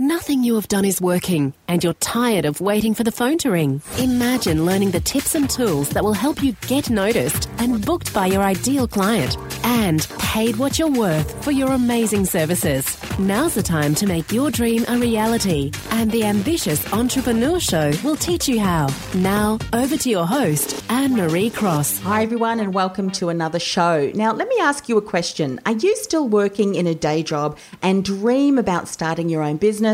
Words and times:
Nothing 0.00 0.42
you 0.42 0.54
have 0.54 0.66
done 0.66 0.86
is 0.86 0.98
working, 0.98 1.52
and 1.68 1.84
you're 1.84 1.92
tired 2.00 2.46
of 2.46 2.62
waiting 2.62 2.94
for 2.94 3.04
the 3.04 3.12
phone 3.12 3.36
to 3.36 3.50
ring. 3.50 3.82
Imagine 3.98 4.64
learning 4.64 4.92
the 4.92 5.00
tips 5.00 5.34
and 5.34 5.50
tools 5.50 5.90
that 5.90 6.02
will 6.02 6.14
help 6.14 6.42
you 6.42 6.56
get 6.66 6.88
noticed 6.88 7.50
and 7.58 7.84
booked 7.84 8.14
by 8.14 8.24
your 8.24 8.40
ideal 8.40 8.88
client 8.88 9.36
and 9.62 10.08
paid 10.18 10.56
what 10.56 10.78
you're 10.78 10.90
worth 10.90 11.44
for 11.44 11.50
your 11.50 11.72
amazing 11.72 12.24
services. 12.24 12.96
Now's 13.18 13.52
the 13.52 13.62
time 13.62 13.94
to 13.96 14.06
make 14.06 14.32
your 14.32 14.50
dream 14.50 14.86
a 14.88 14.96
reality, 14.96 15.70
and 15.90 16.10
the 16.10 16.24
Ambitious 16.24 16.90
Entrepreneur 16.94 17.60
Show 17.60 17.92
will 18.02 18.16
teach 18.16 18.48
you 18.48 18.58
how. 18.58 18.88
Now, 19.16 19.58
over 19.74 19.98
to 19.98 20.08
your 20.08 20.26
host, 20.26 20.82
Anne 20.88 21.14
Marie 21.14 21.50
Cross. 21.50 21.98
Hi, 21.98 22.22
everyone, 22.22 22.60
and 22.60 22.72
welcome 22.72 23.10
to 23.10 23.28
another 23.28 23.58
show. 23.58 24.10
Now, 24.14 24.32
let 24.32 24.48
me 24.48 24.56
ask 24.62 24.88
you 24.88 24.96
a 24.96 25.02
question 25.02 25.60
Are 25.66 25.72
you 25.72 25.94
still 25.96 26.26
working 26.26 26.74
in 26.74 26.86
a 26.86 26.94
day 26.94 27.22
job 27.22 27.58
and 27.82 28.02
dream 28.02 28.56
about 28.56 28.88
starting 28.88 29.28
your 29.28 29.42
own 29.42 29.58
business? 29.58 29.89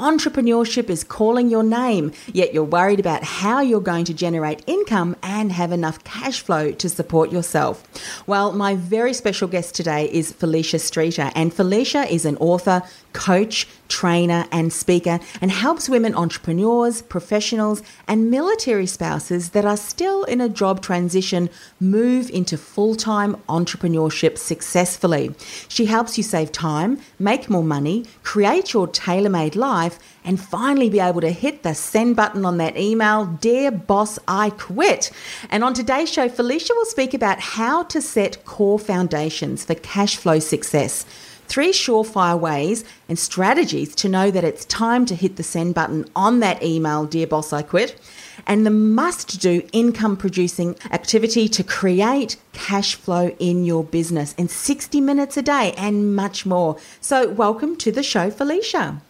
Entrepreneurship 0.00 0.88
is 0.88 1.04
calling 1.04 1.50
your 1.50 1.62
name, 1.62 2.12
yet 2.32 2.54
you're 2.54 2.64
worried 2.64 2.98
about 2.98 3.22
how 3.22 3.60
you're 3.60 3.82
going 3.82 4.06
to 4.06 4.14
generate 4.14 4.64
income 4.66 5.14
and 5.22 5.52
have 5.52 5.72
enough 5.72 6.02
cash 6.04 6.40
flow 6.40 6.72
to 6.72 6.88
support 6.88 7.30
yourself. 7.30 7.86
Well, 8.26 8.52
my 8.52 8.76
very 8.76 9.12
special 9.12 9.46
guest 9.46 9.74
today 9.74 10.10
is 10.10 10.32
Felicia 10.32 10.78
Streeter, 10.78 11.30
and 11.34 11.52
Felicia 11.52 12.10
is 12.10 12.24
an 12.24 12.38
author, 12.38 12.82
coach, 13.12 13.66
trainer, 13.88 14.46
and 14.52 14.72
speaker, 14.72 15.20
and 15.40 15.50
helps 15.50 15.88
women 15.88 16.14
entrepreneurs, 16.14 17.02
professionals, 17.02 17.82
and 18.06 18.30
military 18.30 18.86
spouses 18.86 19.50
that 19.50 19.64
are 19.64 19.76
still 19.76 20.24
in 20.24 20.40
a 20.40 20.48
job 20.48 20.80
transition 20.80 21.50
move 21.80 22.30
into 22.30 22.56
full 22.56 22.94
time 22.94 23.36
entrepreneurship 23.48 24.38
successfully. 24.38 25.34
She 25.68 25.86
helps 25.86 26.16
you 26.16 26.24
save 26.24 26.52
time, 26.52 26.98
make 27.18 27.50
more 27.50 27.64
money, 27.64 28.06
create 28.22 28.72
your 28.72 28.86
tailor 28.86 29.30
made 29.30 29.56
life, 29.56 29.98
and 30.24 30.38
finally 30.38 30.90
be 30.90 31.00
able 31.00 31.20
to 31.20 31.30
hit 31.30 31.62
the 31.62 31.74
send 31.74 32.16
button 32.16 32.44
on 32.44 32.58
that 32.58 32.76
email, 32.76 33.26
Dear 33.26 33.70
Boss, 33.70 34.18
I 34.28 34.50
Quit. 34.50 35.10
And 35.48 35.64
on 35.64 35.74
today's 35.74 36.12
show, 36.12 36.28
Felicia 36.28 36.74
will 36.74 36.84
speak 36.84 37.14
about 37.14 37.40
how 37.40 37.84
to 37.84 38.00
set 38.00 38.44
core 38.44 38.78
foundations 38.78 39.64
for 39.64 39.74
cash 39.74 40.16
flow 40.16 40.38
success 40.38 41.04
three 41.50 41.72
surefire 41.72 42.38
ways 42.38 42.84
and 43.08 43.18
strategies 43.18 43.92
to 43.96 44.08
know 44.08 44.30
that 44.30 44.44
it's 44.44 44.64
time 44.66 45.04
to 45.04 45.16
hit 45.16 45.34
the 45.34 45.42
send 45.42 45.74
button 45.74 46.06
on 46.14 46.38
that 46.38 46.62
email, 46.62 47.04
Dear 47.04 47.26
Boss, 47.26 47.52
I 47.52 47.62
Quit, 47.62 48.00
and 48.46 48.64
the 48.64 48.70
must 48.70 49.40
do 49.40 49.66
income 49.72 50.16
producing 50.16 50.76
activity 50.92 51.48
to 51.48 51.64
create 51.64 52.36
cash 52.52 52.94
flow 52.94 53.34
in 53.40 53.64
your 53.64 53.82
business 53.82 54.32
in 54.34 54.46
60 54.46 55.00
minutes 55.00 55.36
a 55.36 55.42
day 55.42 55.74
and 55.76 56.14
much 56.14 56.46
more. 56.46 56.78
So, 57.00 57.28
welcome 57.28 57.74
to 57.78 57.90
the 57.90 58.04
show, 58.04 58.30
Felicia. 58.30 59.02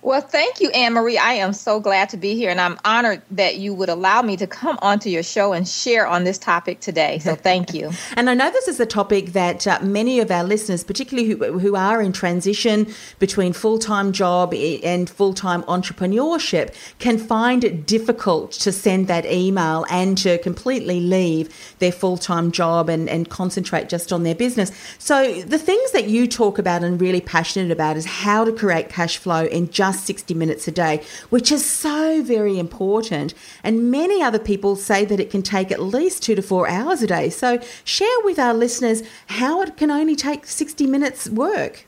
Well, 0.00 0.20
thank 0.20 0.60
you, 0.60 0.70
Anne 0.70 0.92
Marie. 0.92 1.18
I 1.18 1.32
am 1.34 1.52
so 1.52 1.80
glad 1.80 2.08
to 2.10 2.16
be 2.16 2.36
here, 2.36 2.50
and 2.50 2.60
I'm 2.60 2.78
honored 2.84 3.20
that 3.32 3.56
you 3.56 3.74
would 3.74 3.88
allow 3.88 4.22
me 4.22 4.36
to 4.36 4.46
come 4.46 4.78
onto 4.80 5.10
your 5.10 5.24
show 5.24 5.52
and 5.52 5.66
share 5.66 6.06
on 6.06 6.22
this 6.22 6.38
topic 6.38 6.78
today. 6.78 7.18
So, 7.18 7.34
thank 7.48 7.74
you. 7.74 7.90
and 8.14 8.30
I 8.30 8.34
know 8.34 8.48
this 8.48 8.68
is 8.68 8.78
a 8.78 8.86
topic 8.86 9.32
that 9.32 9.66
uh, 9.66 9.80
many 9.82 10.20
of 10.20 10.30
our 10.30 10.44
listeners, 10.44 10.84
particularly 10.84 11.28
who, 11.28 11.58
who 11.58 11.74
are 11.74 12.00
in 12.00 12.12
transition 12.12 12.86
between 13.18 13.52
full 13.52 13.80
time 13.80 14.12
job 14.12 14.54
and 14.54 15.10
full 15.10 15.34
time 15.34 15.64
entrepreneurship, 15.64 16.74
can 17.00 17.18
find 17.18 17.64
it 17.64 17.84
difficult 17.84 18.52
to 18.52 18.70
send 18.70 19.08
that 19.08 19.26
email 19.26 19.84
and 19.90 20.16
to 20.18 20.38
completely 20.38 21.00
leave 21.00 21.52
their 21.80 21.92
full 21.92 22.16
time 22.16 22.52
job 22.52 22.88
and, 22.88 23.08
and 23.08 23.30
concentrate 23.30 23.88
just 23.88 24.12
on 24.12 24.22
their 24.22 24.36
business. 24.36 24.70
So, 25.00 25.42
the 25.42 25.58
things 25.58 25.90
that 25.90 26.08
you 26.08 26.28
talk 26.28 26.56
about 26.56 26.84
and 26.84 27.00
really 27.00 27.20
passionate 27.20 27.72
about 27.72 27.96
is 27.96 28.06
how 28.06 28.44
to 28.44 28.52
create 28.52 28.90
cash 28.90 29.16
flow 29.16 29.46
and 29.46 29.72
just 29.72 29.87
just 29.92 30.06
60 30.06 30.34
minutes 30.34 30.68
a 30.68 30.72
day, 30.72 31.02
which 31.30 31.50
is 31.50 31.64
so 31.64 32.22
very 32.22 32.58
important. 32.58 33.34
And 33.62 33.90
many 33.90 34.22
other 34.22 34.38
people 34.38 34.76
say 34.76 35.04
that 35.04 35.20
it 35.20 35.30
can 35.30 35.42
take 35.42 35.70
at 35.70 35.80
least 35.80 36.22
two 36.22 36.34
to 36.34 36.42
four 36.42 36.68
hours 36.68 37.02
a 37.02 37.06
day. 37.06 37.30
So 37.30 37.60
share 37.84 38.20
with 38.24 38.38
our 38.38 38.54
listeners 38.54 39.02
how 39.26 39.62
it 39.62 39.76
can 39.76 39.90
only 39.90 40.16
take 40.16 40.46
60 40.46 40.86
minutes 40.86 41.28
work. 41.28 41.86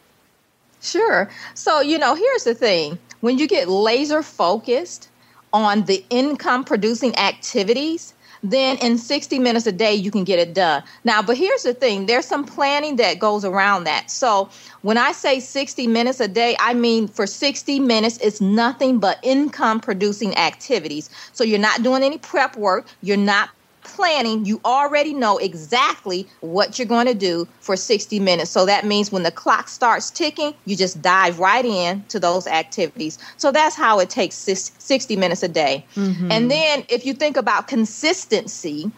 Sure. 0.83 1.29
So, 1.55 1.81
you 1.81 1.99
know, 1.99 2.15
here's 2.15 2.45
the 2.45 2.55
thing 2.55 2.99
when 3.21 3.39
you 3.39 3.47
get 3.47 3.69
laser 3.69 4.23
focused 4.23 5.09
on 5.53 5.85
the 5.85 6.05
income 6.11 6.65
producing 6.65 7.15
activities, 7.19 8.15
then 8.43 8.79
in 8.79 8.99
60 8.99 9.39
minutes 9.39 9.67
a 9.67 9.73
day 9.73 9.95
you 9.95 10.11
can 10.11 10.25
get 10.25 10.39
it 10.39 10.55
done. 10.55 10.83
Now, 11.05 11.23
but 11.23 11.37
here's 11.37 11.63
the 11.63 11.75
thing 11.75 12.07
there's 12.07 12.27
some 12.27 12.45
planning 12.45 12.97
that 12.97 13.19
goes 13.19 13.45
around 13.45 13.85
that. 13.85 14.11
So 14.11 14.49
when 14.83 14.97
I 14.99 15.13
say 15.13 15.41
60 15.41 15.87
minutes 15.87 16.21
a 16.21 16.29
day, 16.29 16.57
I 16.59 16.75
mean 16.75 17.09
for 17.09 17.27
60 17.27 17.81
minutes, 17.81 18.19
it's 18.19 18.41
nothing 18.41 18.99
but 18.99 19.19
income 19.23 19.81
producing 19.81 20.37
activities. 20.37 21.11
So 21.33 21.45
you're 21.45 21.59
not 21.59 21.83
doing 21.83 22.03
any 22.03 22.19
prep 22.19 22.57
work, 22.57 22.87
you're 23.03 23.17
not 23.17 23.51
planning, 23.83 24.45
you 24.45 24.61
already 24.65 25.15
know 25.15 25.39
exactly 25.39 26.27
what 26.41 26.79
you're 26.79 26.89
going 26.89 27.07
to 27.07 27.15
do 27.15 27.47
for 27.61 27.77
60 27.77 28.21
minutes. 28.21 28.51
So 28.51 28.67
that 28.67 28.85
means 28.85 29.13
when 29.13 29.23
the 29.23 29.31
clock 29.31 29.69
starts 29.69 30.11
ticking, 30.11 30.55
you 30.65 30.77
just 30.77 31.01
dive 31.03 31.39
right 31.39 31.65
in 31.65 32.05
to 32.05 32.21
those 32.21 32.47
activities. 32.47 33.19
So 33.37 33.53
that's 33.53 33.77
how 33.77 33.99
it 34.01 34.11
takes 34.11 34.37
60 34.37 35.17
minutes 35.17 35.43
a 35.43 35.49
day. 35.49 35.85
Mm-hmm. 35.95 36.31
And 36.33 36.51
then 36.51 36.85
if 36.89 37.07
you 37.07 37.15
think 37.15 37.37
about 37.37 37.69
consistency, 37.69 38.91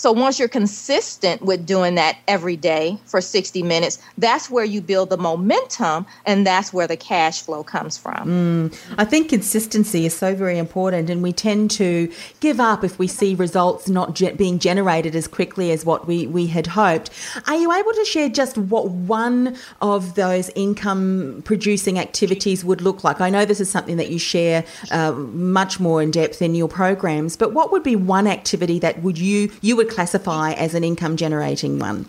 so 0.00 0.12
once 0.12 0.38
you're 0.38 0.48
consistent 0.48 1.42
with 1.42 1.66
doing 1.66 1.94
that 1.96 2.16
every 2.26 2.56
day 2.56 2.98
for 3.04 3.20
60 3.20 3.62
minutes, 3.62 3.98
that's 4.16 4.48
where 4.48 4.64
you 4.64 4.80
build 4.80 5.10
the 5.10 5.18
momentum 5.18 6.06
and 6.24 6.46
that's 6.46 6.72
where 6.72 6.86
the 6.86 6.96
cash 6.96 7.42
flow 7.42 7.62
comes 7.62 7.98
from. 7.98 8.70
Mm, 8.70 8.94
I 8.96 9.04
think 9.04 9.28
consistency 9.28 10.06
is 10.06 10.16
so 10.16 10.34
very 10.34 10.56
important 10.56 11.10
and 11.10 11.22
we 11.22 11.34
tend 11.34 11.70
to 11.72 12.10
give 12.40 12.60
up 12.60 12.82
if 12.82 12.98
we 12.98 13.06
see 13.06 13.34
results 13.34 13.90
not 13.90 14.14
ge- 14.14 14.34
being 14.38 14.58
generated 14.58 15.14
as 15.14 15.28
quickly 15.28 15.70
as 15.70 15.84
what 15.84 16.06
we, 16.06 16.26
we 16.26 16.46
had 16.46 16.68
hoped. 16.68 17.10
Are 17.46 17.56
you 17.56 17.70
able 17.70 17.92
to 17.92 18.04
share 18.06 18.30
just 18.30 18.56
what 18.56 18.88
one 18.88 19.54
of 19.82 20.14
those 20.14 20.48
income 20.54 21.42
producing 21.44 21.98
activities 21.98 22.64
would 22.64 22.80
look 22.80 23.04
like? 23.04 23.20
I 23.20 23.28
know 23.28 23.44
this 23.44 23.60
is 23.60 23.68
something 23.68 23.98
that 23.98 24.08
you 24.08 24.18
share 24.18 24.64
uh, 24.92 25.12
much 25.12 25.78
more 25.78 26.00
in 26.00 26.10
depth 26.10 26.40
in 26.40 26.54
your 26.54 26.68
programs, 26.68 27.36
but 27.36 27.52
what 27.52 27.70
would 27.70 27.82
be 27.82 27.96
one 27.96 28.26
activity 28.26 28.78
that 28.78 29.02
would 29.02 29.18
you 29.18 29.52
you 29.60 29.76
would 29.76 29.89
classify 29.90 30.52
as 30.52 30.74
an 30.74 30.84
income 30.84 31.16
generating 31.16 31.78
one? 31.78 32.08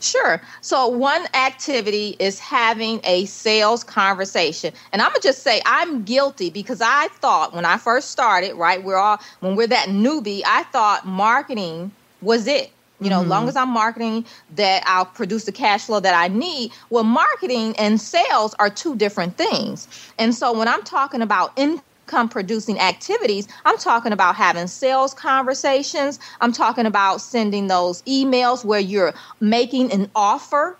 Sure. 0.00 0.40
So 0.60 0.86
one 0.86 1.26
activity 1.34 2.16
is 2.18 2.38
having 2.38 3.00
a 3.04 3.24
sales 3.24 3.82
conversation. 3.82 4.72
And 4.92 5.02
I'm 5.02 5.08
gonna 5.08 5.20
just 5.20 5.42
say 5.42 5.60
I'm 5.66 6.04
guilty 6.04 6.50
because 6.50 6.80
I 6.80 7.08
thought 7.08 7.54
when 7.54 7.64
I 7.64 7.78
first 7.78 8.10
started, 8.10 8.54
right, 8.54 8.82
we're 8.82 8.96
all 8.96 9.18
when 9.40 9.56
we're 9.56 9.66
that 9.66 9.88
newbie, 9.88 10.42
I 10.46 10.62
thought 10.64 11.06
marketing 11.06 11.90
was 12.22 12.46
it. 12.46 12.70
You 13.00 13.10
know, 13.10 13.20
mm-hmm. 13.20 13.30
long 13.30 13.48
as 13.48 13.54
I'm 13.54 13.68
marketing 13.68 14.24
that 14.56 14.82
I'll 14.84 15.06
produce 15.06 15.44
the 15.44 15.52
cash 15.52 15.86
flow 15.86 16.00
that 16.00 16.14
I 16.14 16.28
need. 16.28 16.72
Well, 16.90 17.04
marketing 17.04 17.76
and 17.76 18.00
sales 18.00 18.54
are 18.58 18.70
two 18.70 18.96
different 18.96 19.36
things. 19.36 19.86
And 20.18 20.34
so 20.34 20.56
when 20.56 20.66
I'm 20.66 20.82
talking 20.82 21.22
about 21.22 21.52
income 21.56 21.84
income 22.08 22.28
producing 22.28 22.78
activities, 22.80 23.46
I'm 23.66 23.76
talking 23.76 24.12
about 24.12 24.34
having 24.34 24.66
sales 24.66 25.12
conversations. 25.12 26.18
I'm 26.40 26.52
talking 26.52 26.86
about 26.86 27.20
sending 27.20 27.66
those 27.66 28.00
emails 28.02 28.64
where 28.64 28.80
you're 28.80 29.12
making 29.40 29.92
an 29.92 30.10
offer 30.16 30.76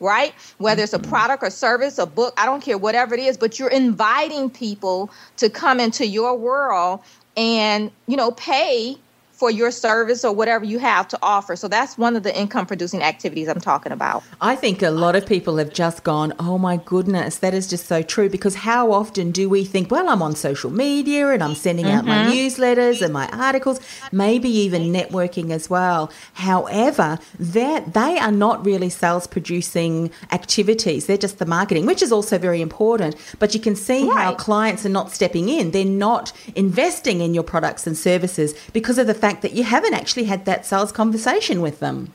right? 0.00 0.34
Whether 0.58 0.82
it's 0.82 0.92
a 0.92 0.98
mm-hmm. 0.98 1.08
product 1.08 1.42
or 1.44 1.50
service, 1.50 1.98
a 1.98 2.04
book, 2.04 2.34
I 2.36 2.44
don't 2.44 2.60
care, 2.60 2.76
whatever 2.76 3.14
it 3.14 3.20
is, 3.20 3.38
but 3.38 3.58
you're 3.58 3.70
inviting 3.70 4.50
people 4.50 5.08
to 5.36 5.48
come 5.48 5.78
into 5.78 6.04
your 6.04 6.36
world 6.36 7.00
and, 7.36 7.90
you 8.06 8.16
know, 8.16 8.32
pay 8.32 8.98
for 9.44 9.50
your 9.50 9.70
service 9.70 10.24
or 10.24 10.34
whatever 10.34 10.64
you 10.64 10.78
have 10.78 11.06
to 11.06 11.18
offer. 11.20 11.54
So 11.54 11.68
that's 11.68 11.98
one 11.98 12.16
of 12.16 12.22
the 12.22 12.34
income 12.34 12.64
producing 12.64 13.02
activities 13.02 13.46
I'm 13.46 13.60
talking 13.60 13.92
about. 13.92 14.22
I 14.40 14.56
think 14.56 14.80
a 14.80 14.88
lot 14.88 15.16
of 15.16 15.26
people 15.26 15.58
have 15.58 15.70
just 15.70 16.02
gone, 16.02 16.32
oh 16.38 16.56
my 16.56 16.78
goodness, 16.78 17.36
that 17.40 17.52
is 17.52 17.66
just 17.66 17.84
so 17.86 18.00
true. 18.00 18.30
Because 18.30 18.54
how 18.54 18.90
often 18.90 19.32
do 19.32 19.50
we 19.50 19.66
think, 19.66 19.90
well, 19.90 20.08
I'm 20.08 20.22
on 20.22 20.34
social 20.34 20.70
media 20.70 21.28
and 21.28 21.42
I'm 21.42 21.54
sending 21.54 21.84
out 21.84 22.06
mm-hmm. 22.06 22.28
my 22.28 22.32
newsletters 22.32 23.02
and 23.02 23.12
my 23.12 23.28
articles, 23.34 23.80
maybe 24.10 24.48
even 24.48 24.84
networking 24.84 25.50
as 25.50 25.68
well. 25.68 26.10
However, 26.32 27.18
that 27.38 27.92
they 27.92 28.16
are 28.18 28.32
not 28.32 28.64
really 28.64 28.88
sales 28.88 29.26
producing 29.26 30.10
activities, 30.32 31.04
they're 31.04 31.18
just 31.18 31.38
the 31.38 31.44
marketing, 31.44 31.84
which 31.84 32.00
is 32.00 32.12
also 32.12 32.38
very 32.38 32.62
important. 32.62 33.14
But 33.38 33.52
you 33.52 33.60
can 33.60 33.76
see 33.76 34.08
right. 34.08 34.16
how 34.16 34.34
clients 34.36 34.86
are 34.86 34.96
not 35.00 35.12
stepping 35.12 35.50
in, 35.50 35.72
they're 35.72 35.84
not 35.84 36.32
investing 36.54 37.20
in 37.20 37.34
your 37.34 37.44
products 37.44 37.86
and 37.86 37.94
services 37.94 38.54
because 38.72 38.96
of 38.96 39.06
the 39.06 39.12
fact 39.12 39.33
that 39.42 39.52
you 39.52 39.64
haven't 39.64 39.94
actually 39.94 40.24
had 40.24 40.44
that 40.44 40.66
sales 40.66 40.92
conversation 40.92 41.60
with 41.60 41.80
them. 41.80 42.12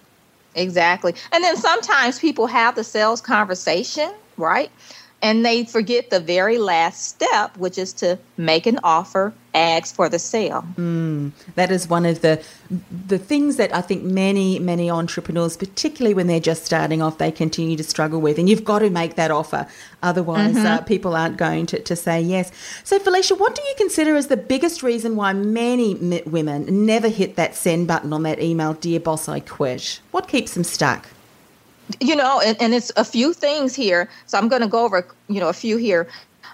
Exactly. 0.56 1.14
And 1.32 1.44
then 1.44 1.56
sometimes 1.56 2.20
people 2.20 2.48
have 2.48 2.76
the 2.76 2.84
sales 2.84 3.22
conversation, 3.22 4.12
right? 4.38 4.72
And 5.22 5.46
they 5.46 5.66
forget 5.66 6.10
the 6.10 6.20
very 6.20 6.58
last 6.58 7.04
step, 7.04 7.58
which 7.58 7.78
is 7.78 7.92
to 7.94 8.18
make 8.38 8.66
an 8.66 8.80
offer, 8.84 9.34
ask 9.54 9.94
for 9.94 10.08
the 10.08 10.20
sale. 10.20 10.64
Mm, 10.76 11.32
that 11.56 11.72
is 11.72 11.90
one 11.90 12.06
of 12.06 12.22
the 12.22 12.42
the 13.08 13.18
things 13.18 13.58
that 13.58 13.76
I 13.76 13.82
think 13.82 14.04
many 14.04 14.60
many 14.60 14.90
entrepreneurs, 14.90 15.58
particularly 15.58 16.14
when 16.14 16.28
they're 16.28 16.40
just 16.40 16.66
starting 16.66 17.02
off, 17.02 17.18
they 17.18 17.32
continue 17.32 17.76
to 17.76 17.84
struggle 17.84 18.22
with. 18.22 18.38
And 18.38 18.48
you've 18.48 18.64
got 18.64 18.80
to 18.80 18.90
make 18.90 19.16
that 19.16 19.32
offer, 19.32 19.68
otherwise 20.02 20.56
mm-hmm. 20.56 20.66
uh, 20.66 20.82
people 20.82 21.16
aren't 21.16 21.38
going 21.38 21.66
to, 21.68 21.80
to 21.82 21.96
say 21.96 22.22
yes. 22.22 22.52
So, 22.84 23.00
Felicia, 23.00 23.36
what 23.36 23.56
do 23.56 23.62
you 23.62 23.74
consider 23.78 24.16
as 24.16 24.28
the 24.28 24.38
biggest 24.38 24.84
reason 24.84 25.16
why 25.16 25.34
many 25.34 25.96
women 26.26 26.86
never 26.86 27.10
hit 27.10 27.36
that 27.36 27.56
send 27.56 27.88
button 27.88 28.14
on 28.14 28.24
that 28.24 28.42
email, 28.42 28.74
"Dear 28.74 29.00
boss, 29.00 29.28
I 29.28 29.42
quit"? 29.42 30.00
What 30.12 30.28
keeps 30.28 30.54
them 30.54 30.64
stuck? 30.64 31.08
You 32.00 32.16
know, 32.16 32.40
and, 32.40 32.60
and 32.62 32.74
it's 32.74 32.92
a 32.96 33.06
few 33.06 33.34
things 33.34 33.76
here. 33.76 34.10
So 34.26 34.38
I'm 34.38 34.48
going 34.48 34.62
to 34.62 34.68
go 34.68 34.86
over, 34.86 35.08
you 35.28 35.40
know, 35.40 35.50
a 35.50 35.54
few 35.54 35.78
here. 35.78 36.08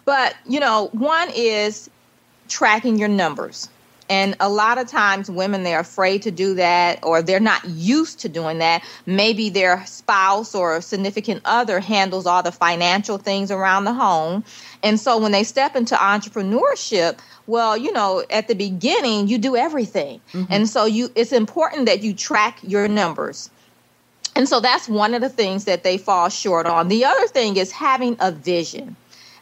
But, 0.05 0.35
you 0.47 0.59
know, 0.59 0.89
one 0.93 1.29
is 1.35 1.89
tracking 2.47 2.97
your 2.97 3.07
numbers. 3.09 3.69
And 4.07 4.35
a 4.39 4.49
lot 4.49 4.77
of 4.77 4.87
times 4.87 5.31
women, 5.31 5.63
they're 5.63 5.79
afraid 5.79 6.21
to 6.23 6.31
do 6.31 6.53
that 6.55 7.03
or 7.03 7.23
they're 7.23 7.39
not 7.39 7.65
used 7.65 8.19
to 8.19 8.29
doing 8.29 8.59
that. 8.59 8.83
Maybe 9.07 9.49
their 9.49 9.83
spouse 9.87 10.53
or 10.53 10.79
significant 10.81 11.41
other 11.43 11.79
handles 11.79 12.27
all 12.27 12.43
the 12.43 12.51
financial 12.51 13.17
things 13.17 13.49
around 13.49 13.85
the 13.85 13.93
home. 13.93 14.43
And 14.83 14.99
so 14.99 15.17
when 15.17 15.31
they 15.31 15.43
step 15.43 15.75
into 15.75 15.95
entrepreneurship, 15.95 17.17
well, 17.47 17.75
you 17.75 17.91
know, 17.91 18.23
at 18.29 18.47
the 18.47 18.55
beginning, 18.55 19.27
you 19.27 19.39
do 19.39 19.55
everything. 19.55 20.21
Mm-hmm. 20.33 20.53
And 20.53 20.69
so 20.69 20.85
you 20.85 21.11
it's 21.15 21.31
important 21.31 21.87
that 21.87 22.03
you 22.03 22.13
track 22.13 22.59
your 22.61 22.87
numbers. 22.87 23.49
And 24.35 24.49
so 24.49 24.59
that's 24.59 24.89
one 24.89 25.13
of 25.13 25.21
the 25.21 25.29
things 25.29 25.65
that 25.65 25.83
they 25.83 25.97
fall 25.97 26.29
short 26.29 26.65
on. 26.65 26.89
The 26.89 27.05
other 27.05 27.27
thing 27.27 27.57
is 27.57 27.71
having 27.71 28.17
a 28.19 28.31
vision. 28.31 28.95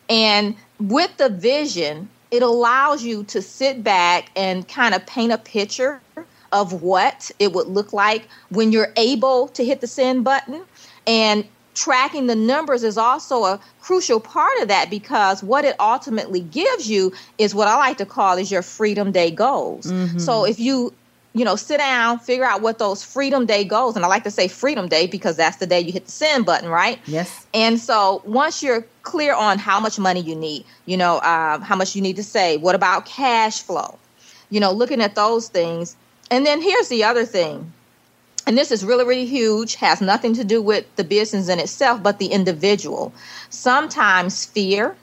And 0.09 0.55
with 0.79 1.15
the 1.17 1.29
vision, 1.29 2.09
it 2.29 2.43
allows 2.43 3.03
you 3.03 3.23
to 3.25 3.41
sit 3.41 3.83
back 3.83 4.31
and 4.35 4.67
kind 4.67 4.93
of 4.93 5.05
paint 5.05 5.31
a 5.31 5.37
picture 5.37 6.01
of 6.51 6.83
what 6.83 7.31
it 7.39 7.53
would 7.53 7.67
look 7.67 7.93
like 7.93 8.27
when 8.49 8.71
you're 8.71 8.93
able 8.95 9.47
to 9.49 9.65
hit 9.65 9.81
the 9.81 9.87
send 9.87 10.23
button. 10.23 10.63
And 11.07 11.45
tracking 11.73 12.27
the 12.27 12.35
numbers 12.35 12.83
is 12.83 12.97
also 12.97 13.45
a 13.45 13.59
crucial 13.81 14.19
part 14.19 14.57
of 14.61 14.67
that 14.67 14.89
because 14.89 15.43
what 15.43 15.65
it 15.65 15.75
ultimately 15.79 16.41
gives 16.41 16.89
you 16.89 17.11
is 17.39 17.55
what 17.55 17.67
I 17.67 17.75
like 17.77 17.97
to 17.97 18.05
call 18.05 18.37
is 18.37 18.51
your 18.51 18.61
freedom 18.61 19.11
day 19.11 19.31
goals. 19.31 19.91
Mm-hmm. 19.91 20.19
So 20.19 20.45
if 20.45 20.59
you 20.59 20.93
you 21.33 21.43
know, 21.43 21.55
sit 21.55 21.77
down, 21.77 22.19
figure 22.19 22.45
out 22.45 22.61
what 22.61 22.77
those 22.77 23.03
Freedom 23.03 23.45
Day 23.45 23.63
goals. 23.63 23.95
And 23.95 24.05
I 24.05 24.07
like 24.07 24.23
to 24.23 24.31
say 24.31 24.47
Freedom 24.47 24.87
Day 24.87 25.07
because 25.07 25.35
that's 25.35 25.57
the 25.57 25.65
day 25.65 25.79
you 25.79 25.91
hit 25.91 26.05
the 26.05 26.11
send 26.11 26.45
button, 26.45 26.69
right? 26.69 26.99
Yes. 27.05 27.45
And 27.53 27.79
so 27.79 28.21
once 28.25 28.61
you're 28.61 28.85
clear 29.01 29.33
on 29.33 29.57
how 29.57 29.79
much 29.79 29.97
money 29.97 30.21
you 30.21 30.35
need, 30.35 30.63
you 30.85 30.95
know, 30.95 31.19
um, 31.21 31.61
how 31.61 31.75
much 31.75 31.95
you 31.95 32.01
need 32.01 32.15
to 32.17 32.23
save, 32.23 32.61
what 32.61 32.75
about 32.75 33.05
cash 33.05 33.61
flow? 33.63 33.97
You 34.51 34.59
know, 34.59 34.71
looking 34.71 35.01
at 35.01 35.15
those 35.15 35.49
things. 35.49 35.95
And 36.29 36.45
then 36.45 36.61
here's 36.61 36.89
the 36.89 37.03
other 37.03 37.25
thing. 37.25 37.71
And 38.45 38.57
this 38.57 38.71
is 38.71 38.83
really, 38.83 39.05
really 39.05 39.25
huge, 39.25 39.75
has 39.75 40.01
nothing 40.01 40.33
to 40.35 40.43
do 40.43 40.61
with 40.61 40.85
the 40.97 41.03
business 41.03 41.49
in 41.49 41.59
itself, 41.59 42.03
but 42.03 42.19
the 42.19 42.27
individual. 42.27 43.13
Sometimes 43.49 44.45
fear 44.45 44.95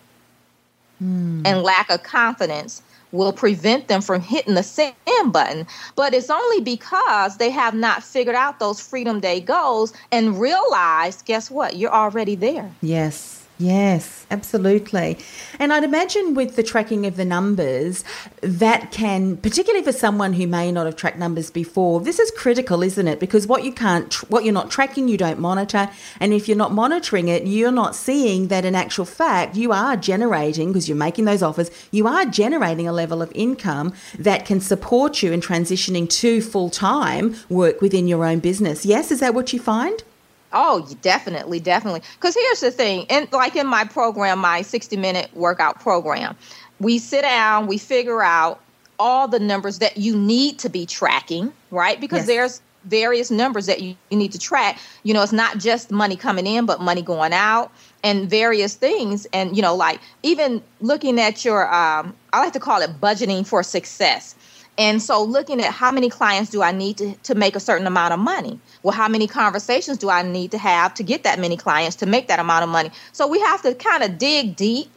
mm. 1.03 1.43
and 1.45 1.63
lack 1.63 1.91
of 1.91 2.03
confidence 2.03 2.83
will 3.13 3.33
prevent 3.33 3.89
them 3.89 4.01
from 4.01 4.21
hitting 4.21 4.55
the 4.55 4.63
send 4.63 4.95
button. 5.33 5.67
But 5.97 6.15
it's 6.15 6.31
only 6.31 6.61
because 6.61 7.37
they 7.39 7.51
have 7.51 7.75
not 7.75 8.03
figured 8.03 8.37
out 8.37 8.59
those 8.59 8.81
Freedom 8.81 9.21
Day 9.21 9.41
goals 9.41 9.93
and 10.13 10.41
realized, 10.41 11.25
guess 11.25 11.51
what? 11.51 11.77
You're 11.77 11.93
already 11.93 12.35
there. 12.35 12.71
Yes. 12.81 13.40
Yes, 13.61 14.25
absolutely. 14.31 15.19
And 15.59 15.71
I'd 15.71 15.85
imagine 15.85 16.33
with 16.33 16.57
the 16.57 16.63
tracking 16.63 17.05
of 17.05 17.17
the 17.17 17.27
numbers, 17.27 18.05
that 18.41 18.91
can, 18.91 19.37
particularly 19.37 19.85
for 19.85 19.93
someone 19.93 20.33
who 20.33 20.47
may 20.47 20.73
not 20.73 20.87
have 20.87 20.97
tracked 20.97 21.19
numbers 21.19 21.51
before, 21.51 22.01
this 22.01 22.19
is 22.19 22.31
critical, 22.31 22.83
isn't 22.83 23.07
it? 23.07 23.21
Because 23.21 23.47
what 23.47 23.63
you 23.63 23.71
can't, 23.71 24.15
what 24.31 24.45
you're 24.45 24.55
not 24.55 24.71
tracking, 24.71 25.09
you 25.09 25.19
don't 25.19 25.39
monitor. 25.39 25.91
And 26.21 26.33
if 26.33 26.49
you're 26.49 26.57
not 26.57 26.73
monitoring 26.73 27.29
it, 27.29 27.47
you're 27.47 27.71
not 27.71 27.95
seeing 27.95 28.49
that 28.49 28.65
in 28.65 28.75
actual 28.75 29.05
fact, 29.05 29.57
you 29.57 29.73
are 29.73 29.95
generating, 29.95 30.69
because 30.69 30.89
you're 30.89 30.97
making 30.97 31.27
those 31.27 31.43
offers, 31.43 31.71
you 31.91 32.07
are 32.07 32.25
generating 32.25 32.89
a 32.89 32.95
level 32.95 33.21
of 33.21 33.31
income 33.35 33.93
that 34.19 34.47
can 34.47 34.63
support 34.63 35.23
you 35.23 35.33
in 35.33 35.43
transitioning 35.43 36.09
to 36.09 36.41
full 36.41 36.71
time 36.71 37.37
work 37.51 37.83
within 37.83 38.09
your 38.09 38.25
own 38.25 38.39
business. 38.39 38.87
Yes, 38.87 39.11
is 39.11 39.21
that 39.21 39.35
what 39.35 39.53
you 39.53 39.61
find? 39.61 40.03
Oh, 40.53 40.87
definitely, 41.03 41.61
definitely. 41.61 42.03
Because 42.17 42.35
here's 42.35 42.61
the 42.61 42.71
thing, 42.71 43.07
and 43.09 43.31
like 43.33 43.57
in 43.57 43.67
my 43.67 43.85
program, 43.85 44.41
my 44.41 44.63
60 44.63 44.97
minute 44.97 45.31
workout 45.35 45.81
program, 45.81 46.37
we 46.81 46.99
sit 46.99 47.23
down, 47.23 47.67
we 47.67 47.79
figure 47.79 48.23
out 48.23 48.61
all 48.99 49.29
the 49.29 49.39
numbers 49.39 49.79
that 49.79 49.97
you 49.97 50.17
need 50.17 50.59
to 50.59 50.69
be 50.69 50.87
tracking, 50.87 51.53
right? 51.71 52.01
Because 52.01 52.21
yes. 52.21 52.27
there's 52.27 52.63
various 52.85 53.31
numbers 53.31 53.67
that 53.67 53.81
you, 53.81 53.97
you 54.11 54.17
need 54.17 54.33
to 54.33 54.39
track. 54.39 54.79
You 55.03 55.15
know, 55.15 55.23
it's 55.23 55.33
not 55.33 55.59
just 55.59 55.91
money 55.91 56.17
coming 56.17 56.47
in, 56.47 56.67
but 56.67 56.81
money 56.81 57.03
going 57.03 57.33
out 57.33 57.71
and 58.03 58.29
various 58.29 58.75
things. 58.75 59.27
And, 59.33 59.57
you 59.57 59.63
know, 59.63 59.75
like 59.75 60.01
even 60.23 60.63
looking 60.81 61.21
at 61.21 61.45
your, 61.45 61.73
um, 61.73 62.15
I 62.33 62.41
like 62.41 62.53
to 62.55 62.61
call 62.61 62.81
it 62.83 63.01
budgeting 63.01 63.47
for 63.47 63.63
success. 63.63 64.35
And 64.79 65.03
so 65.03 65.23
looking 65.23 65.61
at 65.61 65.73
how 65.73 65.91
many 65.91 66.09
clients 66.09 66.51
do 66.51 66.63
I 66.63 66.73
need 66.73 66.97
to, 66.99 67.15
to 67.15 67.35
make 67.35 67.55
a 67.55 67.61
certain 67.61 67.87
amount 67.87 68.15
of 68.15 68.21
money? 68.21 68.59
Well, 68.83 68.95
how 68.95 69.09
many 69.09 69.27
conversations 69.27 69.99
do 69.99 70.09
I 70.09 70.23
need 70.23 70.53
to 70.53 70.59
have 70.59 70.95
to 70.95 71.03
get 71.03 71.25
that 71.25 71.39
many 71.39 71.57
clients 71.57 71.97
to 71.97 72.07
make 72.07 72.29
that 72.29 72.39
amount 72.39 72.65
of 72.65 72.71
money? 72.71 72.91
So 73.13 73.27
we 73.27 73.41
have 73.41 73.63
to 73.63 73.75
kind 73.75 74.03
of 74.03 74.17
dig 74.17 74.57
deep 74.57 74.91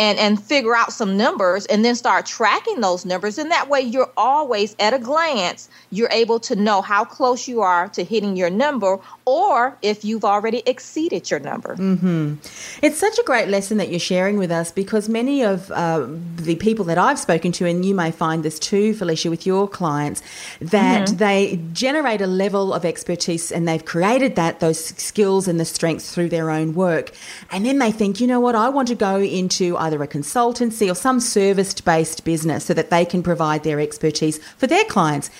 and 0.00 0.18
and 0.18 0.42
figure 0.42 0.74
out 0.74 0.92
some 0.92 1.16
numbers 1.16 1.66
and 1.66 1.84
then 1.84 1.94
start 1.94 2.24
tracking 2.24 2.80
those 2.80 3.04
numbers 3.04 3.36
and 3.36 3.50
that 3.50 3.68
way 3.68 3.82
you're 3.82 4.10
always 4.16 4.74
at 4.78 4.94
a 4.94 4.98
glance 4.98 5.68
you're 5.90 6.08
able 6.10 6.40
to 6.40 6.56
know 6.56 6.80
how 6.80 7.04
close 7.04 7.46
you 7.46 7.60
are 7.60 7.86
to 7.88 8.02
hitting 8.02 8.34
your 8.34 8.48
number 8.48 8.98
or 9.26 9.76
if 9.82 10.02
you've 10.02 10.24
already 10.24 10.62
exceeded 10.64 11.30
your 11.30 11.38
number 11.40 11.76
mm-hmm. 11.76 12.34
it's 12.82 12.98
such 12.98 13.18
a 13.18 13.22
great 13.24 13.48
lesson 13.48 13.76
that 13.76 13.90
you're 13.90 14.00
sharing 14.00 14.38
with 14.38 14.50
us 14.50 14.72
because 14.72 15.06
many 15.08 15.44
of 15.44 15.70
uh, 15.72 16.06
the 16.36 16.56
people 16.56 16.84
that 16.84 16.96
i've 16.96 17.18
spoken 17.18 17.52
to 17.52 17.66
and 17.66 17.84
you 17.84 17.94
may 17.94 18.10
find 18.10 18.42
this 18.42 18.58
too 18.58 18.94
felicia 18.94 19.28
with 19.28 19.44
your 19.44 19.68
clients 19.68 20.22
that 20.60 21.08
mm-hmm. 21.08 21.16
they 21.18 21.60
generate 21.74 22.22
a 22.22 22.26
level 22.26 22.72
of 22.72 22.86
expertise 22.86 23.52
and 23.52 23.68
they've 23.68 23.84
created 23.84 24.34
that 24.34 24.60
those 24.60 24.82
skills 24.82 25.46
and 25.46 25.60
the 25.60 25.64
strengths 25.66 26.14
through 26.14 26.30
their 26.30 26.50
own 26.50 26.74
work 26.74 27.12
and 27.50 27.66
then 27.66 27.78
they 27.78 27.92
think 27.92 28.18
you 28.18 28.26
know 28.26 28.40
what 28.40 28.54
i 28.54 28.70
want 28.70 28.88
to 28.88 28.94
go 28.94 29.20
into 29.20 29.76
either 29.90 30.02
a 30.02 30.08
consultancy 30.08 30.90
or 30.90 30.94
some 30.94 31.18
service 31.20 31.74
based 31.80 32.24
business 32.24 32.64
so 32.64 32.74
that 32.74 32.90
they 32.90 33.04
can 33.04 33.22
provide 33.22 33.64
their 33.64 33.80
expertise 33.80 34.38
for 34.56 34.66
their 34.66 34.84
clients. 34.84 35.30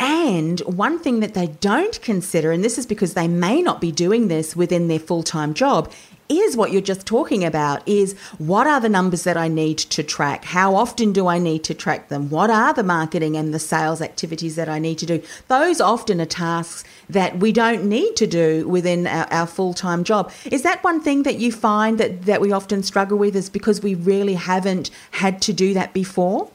And 0.00 0.58
one 0.60 0.98
thing 0.98 1.20
that 1.20 1.34
they 1.34 1.46
don't 1.46 2.00
consider, 2.02 2.50
and 2.50 2.64
this 2.64 2.78
is 2.78 2.86
because 2.86 3.14
they 3.14 3.28
may 3.28 3.62
not 3.62 3.80
be 3.80 3.92
doing 3.92 4.26
this 4.26 4.56
within 4.56 4.88
their 4.88 4.98
full 4.98 5.22
time 5.22 5.54
job, 5.54 5.92
is 6.28 6.56
what 6.56 6.72
you're 6.72 6.80
just 6.80 7.06
talking 7.06 7.44
about 7.44 7.86
is 7.86 8.18
what 8.38 8.66
are 8.66 8.80
the 8.80 8.88
numbers 8.88 9.24
that 9.24 9.36
I 9.36 9.48
need 9.48 9.78
to 9.78 10.02
track? 10.02 10.44
How 10.44 10.74
often 10.74 11.12
do 11.12 11.26
I 11.26 11.38
need 11.38 11.64
to 11.64 11.74
track 11.74 12.08
them? 12.08 12.30
What 12.30 12.50
are 12.50 12.72
the 12.72 12.82
marketing 12.82 13.36
and 13.36 13.52
the 13.52 13.58
sales 13.58 14.00
activities 14.00 14.56
that 14.56 14.68
I 14.68 14.78
need 14.78 14.98
to 14.98 15.06
do? 15.06 15.22
Those 15.48 15.80
often 15.80 16.20
are 16.20 16.26
tasks 16.26 16.84
that 17.10 17.38
we 17.38 17.52
don't 17.52 17.84
need 17.84 18.16
to 18.16 18.26
do 18.26 18.66
within 18.68 19.06
our, 19.06 19.26
our 19.32 19.46
full-time 19.46 20.04
job. 20.04 20.32
Is 20.50 20.62
that 20.62 20.82
one 20.82 21.00
thing 21.00 21.24
that 21.24 21.36
you 21.36 21.52
find 21.52 21.98
that, 21.98 22.22
that 22.22 22.40
we 22.40 22.52
often 22.52 22.82
struggle 22.82 23.18
with 23.18 23.36
is 23.36 23.50
because 23.50 23.82
we 23.82 23.94
really 23.94 24.34
haven't 24.34 24.90
had 25.12 25.42
to 25.42 25.52
do 25.52 25.74
that 25.74 25.92
before? 25.92 26.50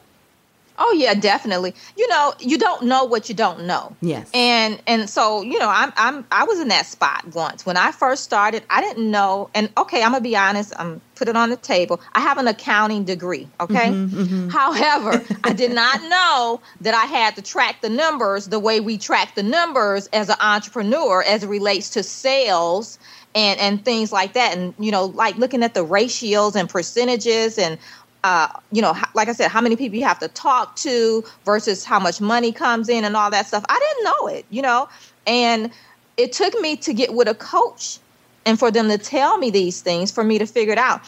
Oh 0.82 0.92
yeah, 0.92 1.12
definitely. 1.12 1.74
You 1.96 2.08
know, 2.08 2.32
you 2.40 2.56
don't 2.56 2.84
know 2.84 3.04
what 3.04 3.28
you 3.28 3.34
don't 3.34 3.66
know. 3.66 3.94
Yes. 4.00 4.30
And 4.32 4.80
and 4.86 5.10
so, 5.10 5.42
you 5.42 5.58
know, 5.58 5.68
I'm 5.68 5.92
I'm 5.96 6.26
I 6.32 6.44
was 6.44 6.58
in 6.58 6.68
that 6.68 6.86
spot 6.86 7.34
once. 7.34 7.66
When 7.66 7.76
I 7.76 7.92
first 7.92 8.24
started, 8.24 8.62
I 8.70 8.80
didn't 8.80 9.10
know 9.10 9.50
and 9.54 9.70
okay, 9.76 10.02
I'm 10.02 10.12
going 10.12 10.22
to 10.22 10.28
be 10.28 10.36
honest, 10.36 10.72
I'm 10.78 11.02
put 11.16 11.28
it 11.28 11.36
on 11.36 11.50
the 11.50 11.56
table. 11.56 12.00
I 12.14 12.20
have 12.20 12.38
an 12.38 12.48
accounting 12.48 13.04
degree, 13.04 13.46
okay? 13.60 13.90
Mm-hmm, 13.90 14.22
mm-hmm. 14.22 14.48
However, 14.48 15.22
I 15.44 15.52
did 15.52 15.70
not 15.70 16.00
know 16.04 16.62
that 16.80 16.94
I 16.94 17.04
had 17.04 17.36
to 17.36 17.42
track 17.42 17.82
the 17.82 17.90
numbers 17.90 18.46
the 18.46 18.58
way 18.58 18.80
we 18.80 18.96
track 18.96 19.34
the 19.34 19.42
numbers 19.42 20.06
as 20.14 20.30
an 20.30 20.36
entrepreneur 20.40 21.22
as 21.22 21.44
it 21.44 21.48
relates 21.48 21.90
to 21.90 22.02
sales 22.02 22.98
and 23.34 23.60
and 23.60 23.84
things 23.84 24.12
like 24.12 24.32
that 24.32 24.56
and 24.56 24.74
you 24.78 24.90
know 24.90 25.04
like 25.04 25.36
looking 25.36 25.62
at 25.62 25.74
the 25.74 25.84
ratios 25.84 26.56
and 26.56 26.68
percentages 26.68 27.58
and 27.58 27.78
uh, 28.24 28.48
you 28.70 28.82
know, 28.82 28.94
like 29.14 29.28
I 29.28 29.32
said, 29.32 29.48
how 29.48 29.60
many 29.60 29.76
people 29.76 29.98
you 29.98 30.04
have 30.04 30.18
to 30.18 30.28
talk 30.28 30.76
to 30.76 31.24
versus 31.44 31.84
how 31.84 31.98
much 31.98 32.20
money 32.20 32.52
comes 32.52 32.88
in 32.88 33.04
and 33.04 33.16
all 33.16 33.30
that 33.30 33.46
stuff. 33.46 33.64
I 33.68 33.78
didn't 33.78 34.04
know 34.04 34.26
it, 34.28 34.46
you 34.50 34.62
know, 34.62 34.88
and 35.26 35.70
it 36.16 36.32
took 36.32 36.58
me 36.60 36.76
to 36.76 36.92
get 36.92 37.14
with 37.14 37.28
a 37.28 37.34
coach 37.34 37.98
and 38.44 38.58
for 38.58 38.70
them 38.70 38.88
to 38.88 38.98
tell 38.98 39.38
me 39.38 39.50
these 39.50 39.80
things 39.80 40.10
for 40.10 40.24
me 40.24 40.38
to 40.38 40.46
figure 40.46 40.72
it 40.72 40.78
out. 40.78 41.00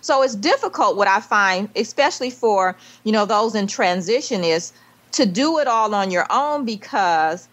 So 0.00 0.22
it's 0.22 0.34
difficult 0.34 0.96
what 0.96 1.08
I 1.08 1.20
find, 1.20 1.68
especially 1.76 2.30
for, 2.30 2.76
you 3.04 3.12
know, 3.12 3.26
those 3.26 3.54
in 3.54 3.66
transition 3.66 4.44
is 4.44 4.72
to 5.12 5.26
do 5.26 5.58
it 5.58 5.66
all 5.66 5.94
on 5.94 6.10
your 6.10 6.26
own 6.30 6.64
because 6.64 7.48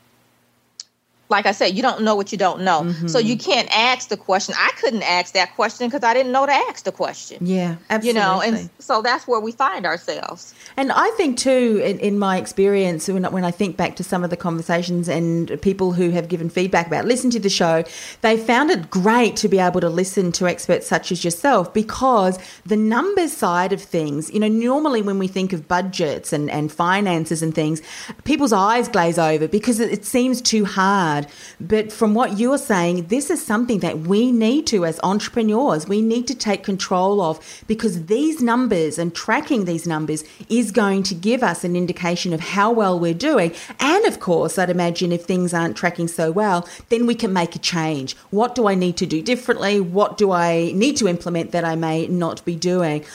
like 1.33 1.47
I 1.47 1.51
said, 1.51 1.75
you 1.75 1.81
don't 1.81 2.03
know 2.03 2.15
what 2.15 2.31
you 2.31 2.37
don't 2.37 2.61
know. 2.61 2.83
Mm-hmm. 2.83 3.07
So 3.07 3.17
you 3.17 3.35
can't 3.35 3.67
ask 3.75 4.09
the 4.09 4.17
question. 4.17 4.53
I 4.57 4.71
couldn't 4.79 5.01
ask 5.01 5.33
that 5.33 5.55
question 5.55 5.87
because 5.87 6.03
I 6.03 6.13
didn't 6.13 6.31
know 6.31 6.45
to 6.45 6.51
ask 6.51 6.85
the 6.85 6.91
question. 6.91 7.39
Yeah, 7.41 7.77
absolutely. 7.89 8.07
You 8.07 8.25
know, 8.25 8.41
and 8.41 8.69
so 8.77 9.01
that's 9.01 9.27
where 9.27 9.39
we 9.39 9.51
find 9.51 9.83
ourselves. 9.85 10.53
And 10.77 10.91
I 10.91 11.09
think 11.17 11.39
too, 11.39 11.81
in, 11.83 11.97
in 11.99 12.19
my 12.19 12.37
experience, 12.37 13.07
when, 13.07 13.23
when 13.25 13.43
I 13.43 13.49
think 13.49 13.77
back 13.77 13.95
to 13.95 14.03
some 14.03 14.23
of 14.23 14.29
the 14.29 14.37
conversations 14.37 15.09
and 15.09 15.59
people 15.61 15.93
who 15.93 16.11
have 16.11 16.27
given 16.27 16.49
feedback 16.49 16.85
about 16.85 17.05
listen 17.05 17.31
to 17.31 17.39
the 17.39 17.49
show, 17.49 17.83
they 18.21 18.37
found 18.37 18.69
it 18.69 18.91
great 18.91 19.35
to 19.37 19.47
be 19.47 19.57
able 19.57 19.81
to 19.81 19.89
listen 19.89 20.31
to 20.33 20.47
experts 20.47 20.85
such 20.85 21.11
as 21.11 21.25
yourself 21.25 21.73
because 21.73 22.37
the 22.63 22.77
numbers 22.77 23.33
side 23.33 23.73
of 23.73 23.81
things, 23.81 24.31
you 24.31 24.39
know, 24.39 24.47
normally 24.47 25.01
when 25.01 25.17
we 25.17 25.27
think 25.27 25.51
of 25.51 25.67
budgets 25.67 26.31
and, 26.31 26.51
and 26.51 26.71
finances 26.71 27.41
and 27.41 27.55
things, 27.55 27.81
people's 28.23 28.53
eyes 28.53 28.87
glaze 28.87 29.17
over 29.17 29.47
because 29.47 29.79
it, 29.79 29.91
it 29.91 30.05
seems 30.05 30.39
too 30.39 30.63
hard 30.63 31.22
But 31.59 31.91
from 31.91 32.13
what 32.13 32.37
you're 32.37 32.57
saying, 32.57 33.07
this 33.07 33.29
is 33.29 33.43
something 33.43 33.79
that 33.79 33.99
we 33.99 34.31
need 34.31 34.67
to, 34.67 34.85
as 34.85 34.99
entrepreneurs, 35.03 35.87
we 35.87 36.01
need 36.01 36.27
to 36.27 36.35
take 36.35 36.63
control 36.63 37.21
of 37.21 37.63
because 37.67 38.05
these 38.05 38.41
numbers 38.41 38.97
and 38.97 39.13
tracking 39.13 39.65
these 39.65 39.87
numbers 39.87 40.23
is 40.49 40.71
going 40.71 41.03
to 41.03 41.15
give 41.15 41.43
us 41.43 41.63
an 41.63 41.75
indication 41.75 42.33
of 42.33 42.39
how 42.39 42.71
well 42.71 42.99
we're 42.99 43.13
doing. 43.13 43.53
And 43.79 44.05
of 44.05 44.19
course, 44.19 44.57
I'd 44.57 44.69
imagine 44.69 45.11
if 45.11 45.25
things 45.25 45.53
aren't 45.53 45.77
tracking 45.77 46.07
so 46.07 46.31
well, 46.31 46.67
then 46.89 47.05
we 47.05 47.15
can 47.15 47.33
make 47.33 47.55
a 47.55 47.59
change. 47.59 48.15
What 48.29 48.55
do 48.55 48.67
I 48.67 48.75
need 48.75 48.97
to 48.97 49.05
do 49.05 49.21
differently? 49.21 49.79
What 49.79 50.17
do 50.17 50.31
I 50.31 50.71
need 50.73 50.97
to 50.97 51.07
implement 51.07 51.51
that 51.51 51.65
I 51.65 51.75
may 51.75 52.07
not 52.07 52.43
be 52.45 52.55
doing? 52.55 53.05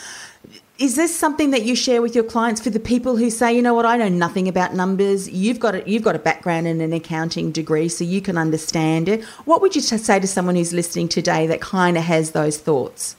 Is 0.78 0.94
this 0.94 1.16
something 1.16 1.50
that 1.50 1.64
you 1.64 1.74
share 1.74 2.00
with 2.00 2.14
your 2.14 2.22
clients 2.22 2.60
for 2.60 2.70
the 2.70 2.78
people 2.78 3.16
who 3.16 3.30
say, 3.30 3.52
you 3.52 3.60
know 3.60 3.74
what, 3.74 3.84
I 3.84 3.96
know 3.96 4.08
nothing 4.08 4.46
about 4.46 4.74
numbers. 4.74 5.28
You've 5.28 5.58
got 5.58 5.74
a, 5.74 5.90
you've 5.90 6.04
got 6.04 6.14
a 6.14 6.20
background 6.20 6.68
in 6.68 6.80
an 6.80 6.92
accounting 6.92 7.50
degree, 7.50 7.88
so 7.88 8.04
you 8.04 8.20
can 8.20 8.38
understand 8.38 9.08
it. 9.08 9.24
What 9.44 9.60
would 9.60 9.74
you 9.74 9.82
say 9.82 10.20
to 10.20 10.26
someone 10.28 10.54
who's 10.54 10.72
listening 10.72 11.08
today 11.08 11.48
that 11.48 11.60
kind 11.60 11.96
of 11.96 12.04
has 12.04 12.30
those 12.30 12.58
thoughts? 12.58 13.16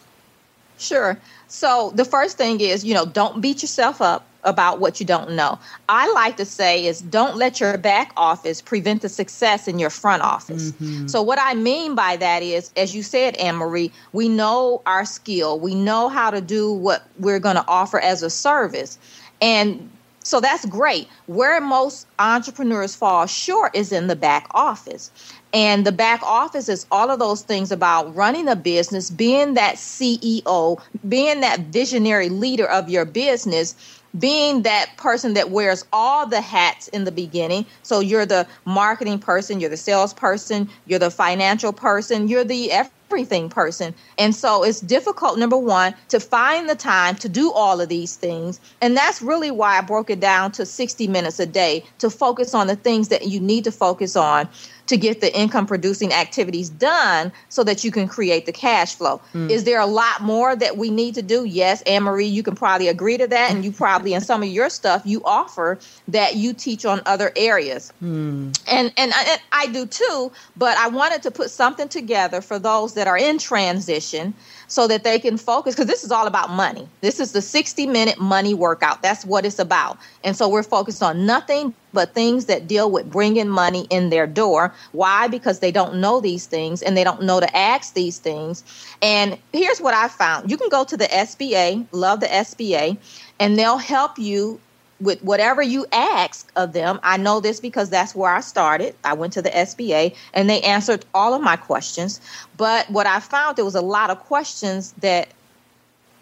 Sure. 0.77 1.19
So 1.49 1.91
the 1.95 2.05
first 2.05 2.37
thing 2.37 2.61
is, 2.61 2.85
you 2.85 2.93
know, 2.93 3.05
don't 3.05 3.41
beat 3.41 3.61
yourself 3.61 4.01
up 4.01 4.25
about 4.43 4.79
what 4.79 4.99
you 4.99 5.05
don't 5.05 5.31
know. 5.31 5.59
I 5.89 6.11
like 6.13 6.37
to 6.37 6.45
say 6.45 6.85
is 6.85 7.01
don't 7.01 7.35
let 7.35 7.59
your 7.59 7.77
back 7.77 8.11
office 8.15 8.61
prevent 8.61 9.01
the 9.01 9.09
success 9.09 9.67
in 9.67 9.79
your 9.79 9.89
front 9.89 10.23
office. 10.23 10.71
Mm-hmm. 10.71 11.07
So 11.07 11.21
what 11.21 11.39
I 11.41 11.53
mean 11.53 11.95
by 11.95 12.15
that 12.17 12.41
is, 12.41 12.71
as 12.77 12.95
you 12.95 13.03
said, 13.03 13.35
Anne 13.35 13.57
Marie, 13.57 13.91
we 14.13 14.29
know 14.29 14.81
our 14.85 15.05
skill. 15.05 15.59
We 15.59 15.75
know 15.75 16.09
how 16.09 16.31
to 16.31 16.41
do 16.41 16.71
what 16.71 17.03
we're 17.19 17.39
going 17.39 17.57
to 17.57 17.65
offer 17.67 17.99
as 17.99 18.23
a 18.23 18.29
service. 18.29 18.97
And 19.41 19.89
so 20.23 20.39
that's 20.39 20.65
great. 20.65 21.07
Where 21.27 21.59
most 21.59 22.05
entrepreneurs 22.19 22.95
fall 22.95 23.25
short 23.25 23.75
is 23.75 23.91
in 23.91 24.07
the 24.07 24.15
back 24.15 24.47
office. 24.51 25.11
And 25.53 25.85
the 25.85 25.91
back 25.91 26.21
office 26.21 26.69
is 26.69 26.85
all 26.91 27.09
of 27.09 27.17
those 27.17 27.41
things 27.41 27.71
about 27.71 28.13
running 28.15 28.47
a 28.47 28.55
business, 28.55 29.09
being 29.09 29.55
that 29.55 29.75
CEO, 29.75 30.79
being 31.07 31.41
that 31.41 31.59
visionary 31.61 32.29
leader 32.29 32.67
of 32.69 32.89
your 32.89 33.05
business 33.05 33.75
being 34.17 34.63
that 34.63 34.89
person 34.97 35.33
that 35.35 35.51
wears 35.51 35.85
all 35.93 36.25
the 36.25 36.41
hats 36.41 36.87
in 36.89 37.03
the 37.03 37.11
beginning. 37.11 37.65
So 37.83 37.99
you're 37.99 38.25
the 38.25 38.47
marketing 38.65 39.19
person, 39.19 39.59
you're 39.59 39.69
the 39.69 39.77
salesperson, 39.77 40.69
you're 40.87 40.99
the 40.99 41.11
financial 41.11 41.73
person, 41.73 42.27
you're 42.27 42.43
the 42.43 42.71
everything 43.09 43.49
person. 43.49 43.93
And 44.19 44.35
so 44.35 44.63
it's 44.63 44.79
difficult, 44.81 45.39
number 45.39 45.57
one, 45.57 45.95
to 46.09 46.19
find 46.19 46.69
the 46.69 46.75
time 46.75 47.15
to 47.15 47.27
do 47.27 47.51
all 47.51 47.81
of 47.81 47.89
these 47.89 48.15
things. 48.15 48.59
And 48.81 48.95
that's 48.95 49.19
really 49.21 49.49
why 49.49 49.79
I 49.79 49.81
broke 49.81 50.11
it 50.11 50.19
down 50.19 50.51
to 50.53 50.65
60 50.65 51.07
minutes 51.07 51.39
a 51.39 51.47
day 51.47 51.83
to 51.97 52.11
focus 52.11 52.53
on 52.53 52.67
the 52.67 52.75
things 52.75 53.07
that 53.07 53.27
you 53.27 53.39
need 53.39 53.63
to 53.63 53.71
focus 53.71 54.15
on 54.15 54.47
to 54.89 54.97
get 54.97 55.21
the 55.21 55.35
income 55.37 55.67
producing 55.67 56.11
activities 56.11 56.67
done 56.67 57.31
so 57.49 57.63
that 57.63 57.83
you 57.83 57.91
can 57.91 58.07
create 58.07 58.47
the 58.47 58.51
cash 58.51 58.95
flow. 58.95 59.21
Mm. 59.35 59.51
Is 59.51 59.63
there 59.63 59.79
a 59.79 59.85
lot 59.85 60.21
more 60.21 60.55
that 60.55 60.77
we 60.77 60.89
need 60.89 61.13
to 61.13 61.21
do? 61.21 61.45
Yes, 61.45 61.83
Anne 61.83 62.03
Marie, 62.03 62.25
you 62.25 62.41
can 62.41 62.55
probably 62.55 62.87
agree 62.87 63.15
to 63.17 63.27
that. 63.27 63.51
And 63.51 63.63
you 63.63 63.71
probably, 63.71 64.15
in 64.15 64.21
some 64.21 64.41
of 64.41 64.49
your 64.49 64.67
stuff, 64.67 65.03
you 65.05 65.21
offer 65.25 65.77
that 66.07 66.37
you 66.37 66.53
teach 66.53 66.85
on 66.85 67.03
other 67.05 67.31
areas. 67.35 67.93
Mm. 68.03 68.59
And, 68.67 68.91
and 68.97 69.13
and 69.15 69.41
I 69.51 69.67
do 69.67 69.85
too, 69.85 70.31
but 70.57 70.75
I 70.77 70.87
wanted 70.87 71.21
to 71.23 71.31
put 71.31 71.51
something 71.51 71.87
together 71.87 72.41
for 72.41 72.57
those 72.57 72.95
that 72.99 73.07
are 73.07 73.17
in 73.17 73.37
transition 73.37 74.33
so 74.67 74.87
that 74.87 75.05
they 75.05 75.17
can 75.19 75.37
focus 75.37 75.73
because 75.73 75.87
this 75.87 76.03
is 76.03 76.11
all 76.11 76.27
about 76.27 76.49
money. 76.49 76.85
This 76.99 77.21
is 77.21 77.31
the 77.31 77.41
60 77.41 77.87
minute 77.87 78.19
money 78.19 78.53
workout. 78.53 79.01
That's 79.01 79.25
what 79.25 79.45
it's 79.45 79.57
about. 79.57 79.97
And 80.25 80.35
so 80.35 80.49
we're 80.49 80.63
focused 80.63 81.01
on 81.01 81.25
nothing 81.25 81.73
but 81.93 82.13
things 82.13 82.45
that 82.45 82.67
deal 82.67 82.91
with 82.91 83.09
bringing 83.09 83.47
money 83.47 83.87
in 83.89 84.09
their 84.09 84.27
door. 84.27 84.73
Why? 84.91 85.29
Because 85.29 85.59
they 85.59 85.71
don't 85.71 85.95
know 86.01 86.19
these 86.19 86.45
things 86.45 86.81
and 86.81 86.97
they 86.97 87.05
don't 87.05 87.23
know 87.23 87.39
to 87.39 87.57
ask 87.57 87.93
these 87.93 88.19
things. 88.19 88.63
And 89.01 89.37
here's 89.53 89.79
what 89.79 89.93
I 89.93 90.09
found 90.09 90.51
you 90.51 90.57
can 90.57 90.69
go 90.69 90.83
to 90.83 90.97
the 90.97 91.05
SBA, 91.05 91.87
love 91.93 92.19
the 92.19 92.27
SBA, 92.27 92.97
and 93.39 93.57
they'll 93.57 93.77
help 93.77 94.19
you 94.19 94.59
with 95.01 95.23
whatever 95.23 95.61
you 95.61 95.85
ask 95.91 96.51
of 96.55 96.73
them. 96.73 96.99
I 97.03 97.17
know 97.17 97.39
this 97.39 97.59
because 97.59 97.89
that's 97.89 98.13
where 98.13 98.31
I 98.31 98.41
started. 98.41 98.95
I 99.03 99.13
went 99.13 99.33
to 99.33 99.41
the 99.41 99.49
SBA 99.49 100.15
and 100.33 100.49
they 100.49 100.61
answered 100.61 101.05
all 101.13 101.33
of 101.33 101.41
my 101.41 101.55
questions. 101.55 102.19
But 102.57 102.89
what 102.89 103.07
I 103.07 103.19
found 103.19 103.55
there 103.55 103.65
was 103.65 103.75
a 103.75 103.81
lot 103.81 104.09
of 104.09 104.19
questions 104.19 104.93
that 104.99 105.29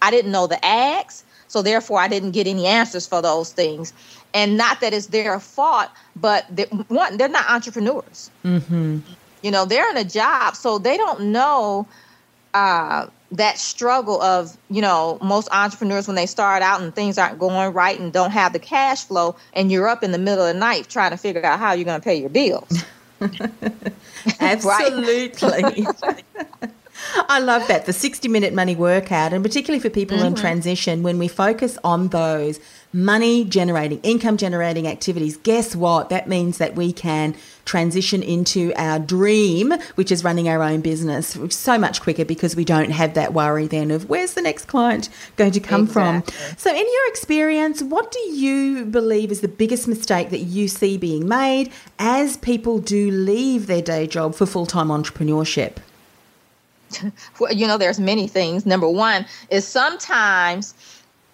I 0.01 0.12
didn't 0.12 0.31
know 0.31 0.48
the 0.48 0.63
ask, 0.63 1.25
so 1.48 1.62
therefore 1.62 2.00
I 2.00 2.07
didn't 2.07 2.31
get 2.31 2.46
any 2.46 2.67
answers 2.67 3.07
for 3.07 3.22
those 3.22 3.51
things. 3.51 3.93
And 4.34 4.57
not 4.57 4.81
that 4.81 4.93
it's 4.93 5.07
their 5.07 5.39
fault, 5.39 5.89
but 6.15 6.46
they're, 6.50 6.67
one, 6.67 7.17
they're 7.17 7.29
not 7.29 7.50
entrepreneurs. 7.50 8.29
Mm-hmm. 8.46 9.00
You 9.41 9.51
know, 9.51 9.65
they're 9.65 9.89
in 9.89 9.98
a 9.98 10.03
job, 10.03 10.55
so 10.55 10.77
they 10.77 10.98
don't 10.98 11.31
know 11.31 11.88
uh, 12.53 13.07
that 13.31 13.57
struggle 13.57 14.22
of 14.22 14.57
you 14.69 14.81
know 14.81 15.17
most 15.22 15.50
entrepreneurs 15.51 16.07
when 16.07 16.15
they 16.15 16.25
start 16.25 16.62
out 16.62 16.81
and 16.81 16.96
things 16.96 17.17
aren't 17.17 17.39
going 17.39 17.74
right 17.74 18.00
and 18.00 18.13
don't 18.13 18.31
have 18.31 18.53
the 18.53 18.60
cash 18.60 19.03
flow 19.03 19.36
and 19.53 19.72
you're 19.72 19.88
up 19.88 20.03
in 20.03 20.12
the 20.12 20.17
middle 20.17 20.46
of 20.46 20.53
the 20.53 20.60
night 20.60 20.88
trying 20.88 21.12
to 21.12 21.17
figure 21.17 21.46
out 21.46 21.60
how 21.60 21.74
you're 21.74 21.86
going 21.86 22.00
to 22.00 22.03
pay 22.03 22.15
your 22.15 22.29
bills. 22.29 22.86
Absolutely. 24.39 25.88
I 27.29 27.39
love 27.39 27.67
that. 27.67 27.86
The 27.86 27.93
60 27.93 28.27
minute 28.27 28.53
money 28.53 28.75
workout 28.75 29.34
and 29.34 29.43
particularly 29.43 29.81
for 29.81 29.89
people 29.89 30.17
mm-hmm. 30.17 30.27
in 30.27 30.36
transition 30.36 31.03
when 31.03 31.19
we 31.19 31.27
focus 31.27 31.77
on 31.84 32.07
those 32.10 32.60
money 32.98 33.46
generating, 33.46 34.00
income 34.01 34.38
generating 34.38 34.88
activities, 34.88 35.38
guess 35.38 35.75
what? 35.75 36.10
That 36.10 36.27
means 36.27 36.58
that 36.58 36.75
we 36.75 36.92
can 36.92 37.36
transition 37.63 38.24
into 38.24 38.74
our 38.75 38.98
dream, 38.98 39.72
which 39.96 40.12
is 40.12 40.24
running 40.24 40.50
our 40.50 40.63
own 40.63 40.82
business, 40.82 41.38
so 41.50 41.77
much 41.77 42.01
quicker 42.01 42.25
because 42.25 42.56
we 42.56 42.66
don't 42.66 42.89
have 42.89 43.13
that 43.13 43.34
worry 43.34 43.68
then 43.68 43.92
of 43.92 44.10
where's 44.10 44.34
the 44.34 44.42
next 44.42 44.66
client 44.66 45.10
going 45.36 45.51
to 45.51 45.60
come 45.60 45.84
exactly. 45.84 46.34
from. 46.34 46.58
So, 46.58 46.72
in 46.72 46.77
your 46.77 47.08
experience, 47.10 47.84
what 47.84 48.12
do 48.12 48.20
you 48.20 48.86
believe 48.86 49.32
is 49.32 49.42
the 49.42 49.48
biggest 49.48 49.88
mistake 49.88 50.32
that 50.32 50.39
you 50.39 50.68
see 50.68 50.98
being 50.98 51.27
made 51.27 51.72
as 52.00 52.38
people 52.38 52.80
do 52.80 53.12
leave 53.12 53.68
their 53.68 53.82
day 53.82 54.08
job 54.08 54.34
for 54.34 54.48
full 54.48 54.66
time 54.66 54.88
entrepreneurship? 54.88 55.77
well, 57.39 57.54
you 57.54 57.68
know, 57.68 57.77
there's 57.77 58.00
many 58.00 58.27
things. 58.27 58.66
Number 58.66 58.89
one 58.89 59.25
is 59.50 59.68
sometimes 59.68 60.74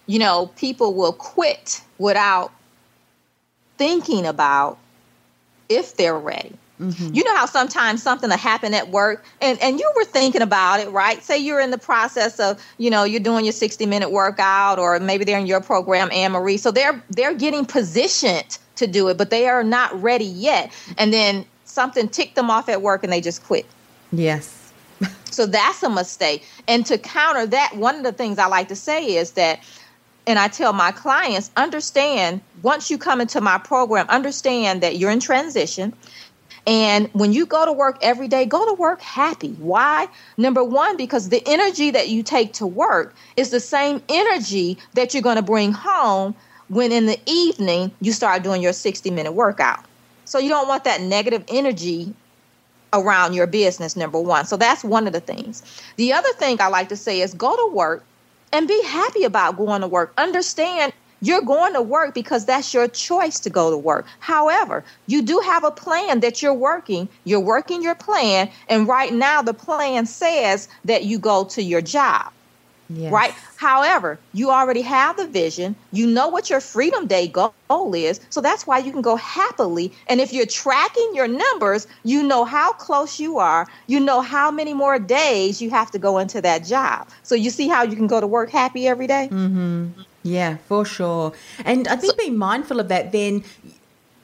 you 0.05 0.19
know, 0.19 0.51
people 0.55 0.93
will 0.93 1.13
quit 1.13 1.81
without 1.97 2.51
thinking 3.77 4.25
about 4.25 4.77
if 5.69 5.95
they're 5.95 6.17
ready. 6.17 6.53
Mm-hmm. 6.79 7.13
You 7.13 7.23
know 7.23 7.35
how 7.35 7.45
sometimes 7.45 8.01
something 8.01 8.29
will 8.29 8.37
happen 8.37 8.73
at 8.73 8.89
work 8.89 9.23
and, 9.41 9.61
and 9.61 9.79
you 9.79 9.91
were 9.95 10.05
thinking 10.05 10.41
about 10.41 10.79
it, 10.79 10.89
right? 10.89 11.23
Say 11.23 11.37
you're 11.37 11.59
in 11.59 11.71
the 11.71 11.77
process 11.77 12.39
of, 12.39 12.61
you 12.77 12.89
know, 12.89 13.03
you're 13.03 13.19
doing 13.19 13.45
your 13.45 13.53
60 13.53 13.85
minute 13.85 14.11
workout 14.11 14.79
or 14.79 14.99
maybe 14.99 15.23
they're 15.23 15.39
in 15.39 15.45
your 15.45 15.61
program, 15.61 16.09
Anne 16.11 16.31
Marie. 16.31 16.57
So 16.57 16.71
they're 16.71 17.01
they're 17.09 17.35
getting 17.35 17.65
positioned 17.65 18.57
to 18.75 18.87
do 18.87 19.07
it, 19.07 19.17
but 19.17 19.29
they 19.29 19.47
are 19.47 19.63
not 19.63 20.01
ready 20.01 20.25
yet. 20.25 20.73
And 20.97 21.13
then 21.13 21.45
something 21.65 22.09
ticked 22.09 22.35
them 22.35 22.49
off 22.49 22.67
at 22.69 22.81
work 22.81 23.03
and 23.03 23.13
they 23.13 23.21
just 23.21 23.43
quit. 23.43 23.65
Yes. 24.11 24.73
so 25.25 25.45
that's 25.45 25.83
a 25.83 25.89
mistake. 25.89 26.45
And 26.67 26.85
to 26.87 26.97
counter 26.97 27.45
that, 27.45 27.75
one 27.75 27.95
of 27.95 28.03
the 28.03 28.11
things 28.11 28.39
I 28.39 28.47
like 28.47 28.67
to 28.69 28.75
say 28.75 29.15
is 29.15 29.31
that 29.31 29.59
and 30.25 30.39
I 30.39 30.47
tell 30.47 30.73
my 30.73 30.91
clients, 30.91 31.51
understand 31.57 32.41
once 32.61 32.89
you 32.89 32.97
come 32.97 33.19
into 33.21 33.41
my 33.41 33.57
program, 33.57 34.07
understand 34.09 34.81
that 34.81 34.97
you're 34.97 35.11
in 35.11 35.19
transition. 35.19 35.93
And 36.65 37.09
when 37.13 37.33
you 37.33 37.45
go 37.45 37.65
to 37.65 37.73
work 37.73 37.97
every 38.01 38.29
day, 38.29 38.45
go 38.45 38.65
to 38.65 38.73
work 38.73 39.01
happy. 39.01 39.51
Why? 39.53 40.07
Number 40.37 40.63
one, 40.63 40.95
because 40.95 41.27
the 41.27 41.43
energy 41.45 41.91
that 41.91 42.07
you 42.07 42.23
take 42.23 42.53
to 42.53 42.67
work 42.67 43.13
is 43.35 43.49
the 43.49 43.59
same 43.59 44.01
energy 44.07 44.77
that 44.93 45.13
you're 45.13 45.23
going 45.23 45.35
to 45.35 45.41
bring 45.41 45.73
home 45.73 46.35
when 46.69 46.93
in 46.93 47.05
the 47.05 47.19
evening 47.25 47.91
you 47.99 48.13
start 48.13 48.43
doing 48.43 48.61
your 48.61 48.71
60 48.71 49.11
minute 49.11 49.33
workout. 49.33 49.83
So 50.23 50.39
you 50.39 50.47
don't 50.47 50.69
want 50.69 50.85
that 50.85 51.01
negative 51.01 51.43
energy 51.49 52.13
around 52.93 53.33
your 53.33 53.47
business, 53.47 53.97
number 53.97 54.19
one. 54.19 54.45
So 54.45 54.55
that's 54.55 54.83
one 54.83 55.05
of 55.05 55.13
the 55.13 55.19
things. 55.19 55.63
The 55.97 56.13
other 56.13 56.31
thing 56.33 56.61
I 56.61 56.67
like 56.67 56.89
to 56.89 56.95
say 56.95 57.19
is 57.21 57.33
go 57.33 57.55
to 57.55 57.75
work 57.75 58.05
and 58.53 58.67
be 58.67 58.81
happy 58.83 59.25
about 59.25 59.57
going 59.57 59.81
to 59.81 59.87
work. 59.87 60.13
Understand 60.17 60.93
you're 61.23 61.41
going 61.41 61.73
to 61.73 61.81
work 61.81 62.13
because 62.13 62.45
that's 62.45 62.73
your 62.73 62.87
choice 62.89 63.39
to 63.39 63.49
go 63.49 63.71
to 63.71 63.77
work. 63.77 64.05
However, 64.19 64.83
you 65.07 65.21
do 65.21 65.39
have 65.39 65.63
a 65.63 65.71
plan 65.71 66.19
that 66.19 66.41
you're 66.41 66.53
working. 66.53 67.07
You're 67.23 67.39
working 67.39 67.81
your 67.81 67.95
plan. 67.95 68.51
And 68.67 68.87
right 68.89 69.13
now, 69.13 69.41
the 69.41 69.53
plan 69.53 70.05
says 70.05 70.67
that 70.83 71.05
you 71.05 71.17
go 71.17 71.45
to 71.45 71.63
your 71.63 71.81
job. 71.81 72.31
Yes. 72.95 73.11
Right? 73.11 73.33
However, 73.57 74.19
you 74.33 74.51
already 74.51 74.81
have 74.81 75.17
the 75.17 75.27
vision. 75.27 75.75
You 75.91 76.07
know 76.07 76.27
what 76.27 76.49
your 76.49 76.59
Freedom 76.59 77.07
Day 77.07 77.27
goal 77.27 77.53
is. 77.93 78.19
So 78.29 78.41
that's 78.41 78.67
why 78.67 78.79
you 78.79 78.91
can 78.91 79.01
go 79.01 79.15
happily. 79.15 79.91
And 80.07 80.19
if 80.19 80.33
you're 80.33 80.45
tracking 80.45 81.11
your 81.13 81.27
numbers, 81.27 81.87
you 82.03 82.23
know 82.23 82.45
how 82.45 82.73
close 82.73 83.19
you 83.19 83.39
are. 83.39 83.67
You 83.87 83.99
know 83.99 84.21
how 84.21 84.51
many 84.51 84.73
more 84.73 84.99
days 84.99 85.61
you 85.61 85.69
have 85.69 85.91
to 85.91 85.99
go 85.99 86.17
into 86.17 86.41
that 86.41 86.65
job. 86.65 87.07
So 87.23 87.35
you 87.35 87.49
see 87.49 87.67
how 87.67 87.83
you 87.83 87.95
can 87.95 88.07
go 88.07 88.19
to 88.19 88.27
work 88.27 88.49
happy 88.49 88.87
every 88.87 89.07
day? 89.07 89.29
Mm-hmm. 89.31 90.01
Yeah, 90.23 90.57
for 90.67 90.85
sure. 90.85 91.33
And 91.65 91.87
I 91.87 91.95
think 91.95 92.13
so, 92.13 92.17
being 92.17 92.37
mindful 92.37 92.79
of 92.79 92.87
that 92.87 93.11
then 93.11 93.43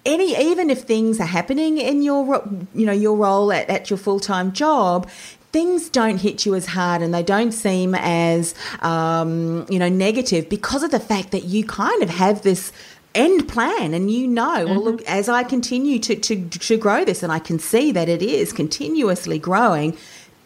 any 0.06 0.36
even 0.52 0.70
if 0.70 0.84
things 0.84 1.20
are 1.20 1.26
happening 1.26 1.78
in 1.78 2.02
your 2.02 2.42
you 2.74 2.86
know 2.86 2.94
your 2.94 3.16
role 3.16 3.52
at, 3.52 3.70
at 3.70 3.90
your 3.90 3.98
full-time 3.98 4.54
job 4.54 5.10
things 5.52 5.90
don't 5.90 6.18
hit 6.18 6.46
you 6.46 6.56
as 6.56 6.68
hard 6.68 7.02
and 7.02 7.14
they 7.14 7.24
don't 7.24 7.52
seem 7.52 7.96
as 7.96 8.54
um, 8.82 9.66
you 9.70 9.80
know 9.80 9.90
negative 9.90 10.50
because 10.50 10.84
of 10.84 10.92
the 10.92 11.00
fact 11.00 11.32
that 11.32 11.46
you 11.46 11.66
kind 11.66 12.04
of 12.04 12.10
have 12.10 12.42
this 12.44 12.72
end 13.16 13.48
plan 13.48 13.94
and 13.94 14.12
you 14.12 14.28
know 14.28 14.58
mm-hmm. 14.58 14.70
well 14.70 14.84
look 14.84 15.02
as 15.04 15.28
i 15.28 15.44
continue 15.44 15.98
to, 15.98 16.16
to 16.16 16.48
to 16.50 16.78
grow 16.78 17.04
this 17.04 17.24
and 17.24 17.32
i 17.32 17.40
can 17.40 17.58
see 17.58 17.92
that 17.92 18.08
it 18.08 18.22
is 18.22 18.54
continuously 18.54 19.40
growing 19.40 19.98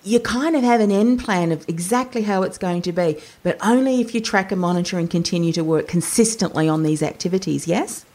you 0.06 0.20
kind 0.20 0.56
of 0.56 0.64
have 0.64 0.80
an 0.80 0.92
end 0.92 1.20
plan 1.20 1.52
of 1.52 1.68
exactly 1.68 2.22
how 2.22 2.42
it's 2.42 2.58
going 2.58 2.82
to 2.82 2.94
be 2.94 3.20
but 3.44 3.58
only 3.62 4.00
if 4.00 4.16
you 4.16 4.22
track 4.22 4.50
and 4.50 4.62
monitor 4.62 4.98
and 4.98 5.10
continue 5.10 5.52
to 5.52 5.62
work 5.62 5.90
consistently 5.90 6.70
on 6.70 6.84
these 6.84 7.04
activities 7.04 7.68
yes 7.68 8.06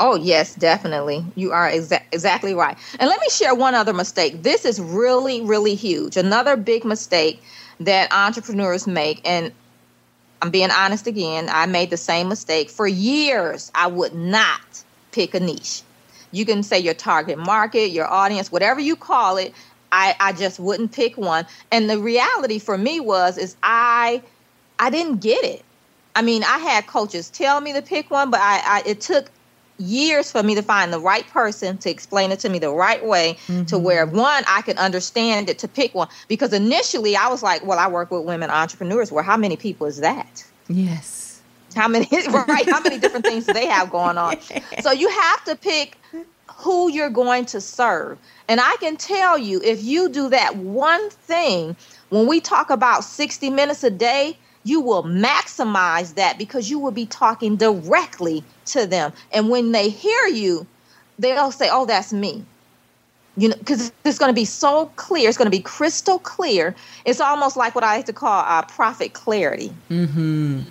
Oh, 0.00 0.16
yes, 0.16 0.56
definitely. 0.56 1.24
You 1.36 1.52
are 1.52 1.70
exa- 1.70 2.02
exactly 2.12 2.54
right. 2.54 2.78
And 3.00 3.10
let 3.10 3.20
me 3.20 3.28
share 3.30 3.54
one 3.54 3.74
other 3.76 3.94
mistake. 3.94 4.42
This 4.44 4.66
is 4.66 4.80
really, 4.80 5.42
really 5.42 5.76
huge. 5.76 6.16
Another 6.16 6.56
big 6.56 6.86
mistake 6.86 7.42
that 7.80 8.12
entrepreneurs 8.12 8.88
make. 8.88 9.22
And 9.28 9.52
I'm 10.42 10.50
being 10.50 10.70
honest 10.70 11.06
again, 11.06 11.48
I 11.50 11.66
made 11.66 11.90
the 11.90 11.98
same 11.98 12.28
mistake. 12.28 12.70
For 12.70 12.88
years, 12.88 13.72
I 13.74 13.88
would 13.88 14.14
not 14.14 14.84
pick 15.12 15.34
a 15.34 15.40
niche. 15.40 15.82
You 16.32 16.46
can 16.46 16.62
say 16.62 16.78
your 16.80 16.94
target 16.94 17.38
market, 17.38 17.90
your 17.90 18.10
audience, 18.10 18.52
whatever 18.52 18.80
you 18.80 18.96
call 18.96 19.38
it. 19.38 19.54
I, 19.92 20.16
I 20.20 20.32
just 20.34 20.60
wouldn't 20.60 20.92
pick 20.92 21.18
one. 21.18 21.46
And 21.72 21.90
the 21.90 21.98
reality 21.98 22.60
for 22.60 22.78
me 22.78 23.00
was 23.00 23.38
is 23.38 23.56
I 23.62 24.22
I 24.78 24.90
didn't 24.90 25.20
get 25.20 25.44
it. 25.44 25.64
I 26.16 26.22
mean, 26.22 26.44
I 26.44 26.58
had 26.58 26.86
coaches 26.86 27.30
tell 27.30 27.60
me 27.60 27.72
to 27.74 27.82
pick 27.82 28.10
one, 28.10 28.30
but 28.30 28.40
I, 28.40 28.60
I 28.64 28.82
it 28.86 29.00
took 29.00 29.30
years 29.80 30.30
for 30.30 30.42
me 30.42 30.54
to 30.54 30.62
find 30.62 30.92
the 30.92 31.00
right 31.00 31.26
person 31.28 31.78
to 31.78 31.90
explain 31.90 32.30
it 32.30 32.40
to 32.40 32.48
me 32.48 32.58
the 32.58 32.70
right 32.70 33.04
way 33.04 33.36
mm-hmm. 33.46 33.64
to 33.64 33.78
where 33.78 34.06
one 34.06 34.44
I 34.46 34.62
can 34.62 34.78
understand 34.78 35.48
it 35.48 35.58
to 35.60 35.68
pick 35.68 35.94
one. 35.94 36.08
Because 36.28 36.52
initially 36.52 37.16
I 37.16 37.28
was 37.28 37.42
like 37.42 37.64
well 37.64 37.78
I 37.78 37.88
work 37.88 38.10
with 38.10 38.24
women 38.24 38.50
entrepreneurs. 38.50 39.10
Well 39.10 39.24
how 39.24 39.36
many 39.36 39.56
people 39.56 39.86
is 39.86 39.98
that? 39.98 40.44
Yes. 40.68 41.40
How 41.74 41.88
many 41.88 42.06
right? 42.28 42.68
How 42.68 42.80
many 42.80 42.98
different 42.98 43.24
things 43.24 43.46
do 43.46 43.52
they 43.52 43.66
have 43.66 43.90
going 43.90 44.18
on? 44.18 44.36
So 44.82 44.92
you 44.92 45.08
have 45.08 45.44
to 45.44 45.56
pick 45.56 45.96
who 46.46 46.90
you're 46.90 47.10
going 47.10 47.46
to 47.46 47.60
serve. 47.60 48.18
And 48.48 48.60
I 48.60 48.76
can 48.80 48.96
tell 48.96 49.38
you 49.38 49.60
if 49.62 49.82
you 49.82 50.08
do 50.08 50.28
that 50.28 50.56
one 50.56 51.10
thing 51.10 51.76
when 52.10 52.26
we 52.26 52.40
talk 52.40 52.70
about 52.70 53.04
60 53.04 53.50
minutes 53.50 53.82
a 53.84 53.90
day 53.90 54.36
you 54.64 54.80
will 54.80 55.04
maximize 55.04 56.14
that 56.14 56.38
because 56.38 56.70
you 56.70 56.78
will 56.78 56.90
be 56.90 57.06
talking 57.06 57.56
directly 57.56 58.44
to 58.66 58.86
them. 58.86 59.12
And 59.32 59.48
when 59.48 59.72
they 59.72 59.88
hear 59.88 60.26
you, 60.26 60.66
they'll 61.18 61.52
say, 61.52 61.68
Oh, 61.70 61.86
that's 61.86 62.12
me. 62.12 62.44
You 63.36 63.50
know, 63.50 63.56
because 63.56 63.92
it's 64.04 64.18
going 64.18 64.28
to 64.28 64.34
be 64.34 64.44
so 64.44 64.86
clear. 64.96 65.28
It's 65.28 65.38
going 65.38 65.46
to 65.46 65.56
be 65.56 65.62
crystal 65.62 66.18
clear. 66.18 66.74
It's 67.04 67.20
almost 67.20 67.56
like 67.56 67.74
what 67.74 67.84
I 67.84 67.96
like 67.96 68.06
to 68.06 68.12
call 68.12 68.44
uh, 68.46 68.62
profit 68.62 69.12
clarity. 69.12 69.72
Mm-hmm 69.88 70.62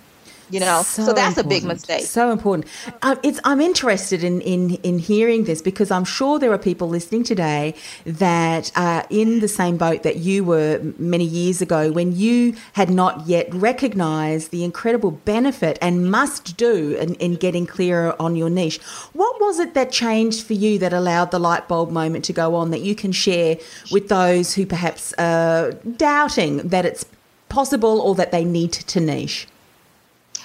you 0.50 0.60
know? 0.60 0.82
So, 0.82 1.04
so 1.06 1.12
that's 1.12 1.38
important. 1.38 1.38
a 1.38 1.48
big 1.48 1.64
mistake. 1.64 2.04
So 2.06 2.30
important. 2.30 2.66
Um, 3.02 3.18
it's 3.22 3.40
i'm 3.44 3.60
interested 3.60 4.24
in, 4.24 4.40
in 4.40 4.74
in 4.82 4.98
hearing 4.98 5.44
this 5.44 5.62
because 5.62 5.90
i'm 5.90 6.04
sure 6.04 6.38
there 6.38 6.52
are 6.52 6.58
people 6.58 6.88
listening 6.88 7.22
today 7.22 7.74
that 8.04 8.70
are 8.76 9.04
in 9.10 9.40
the 9.40 9.48
same 9.48 9.76
boat 9.76 10.02
that 10.02 10.16
you 10.16 10.44
were 10.44 10.80
many 10.98 11.24
years 11.24 11.60
ago 11.60 11.90
when 11.92 12.14
you 12.16 12.54
had 12.72 12.90
not 12.90 13.26
yet 13.26 13.52
recognized 13.54 14.50
the 14.50 14.64
incredible 14.64 15.10
benefit 15.10 15.78
and 15.80 16.10
must 16.10 16.56
do 16.56 16.94
in, 16.96 17.14
in 17.16 17.36
getting 17.36 17.66
clearer 17.66 18.14
on 18.20 18.36
your 18.36 18.50
niche. 18.50 18.80
What 19.12 19.40
was 19.40 19.58
it 19.58 19.74
that 19.74 19.92
changed 19.92 20.46
for 20.46 20.54
you 20.54 20.78
that 20.78 20.92
allowed 20.92 21.30
the 21.30 21.38
light 21.38 21.68
bulb 21.68 21.90
moment 21.90 22.24
to 22.26 22.32
go 22.32 22.54
on 22.54 22.70
that 22.70 22.80
you 22.80 22.94
can 22.94 23.12
share 23.12 23.56
with 23.90 24.08
those 24.08 24.54
who 24.54 24.66
perhaps 24.66 25.12
are 25.18 25.72
doubting 25.72 26.58
that 26.58 26.84
it's 26.84 27.04
possible 27.48 28.00
or 28.00 28.14
that 28.14 28.30
they 28.32 28.44
need 28.44 28.72
to 28.72 29.00
niche 29.00 29.46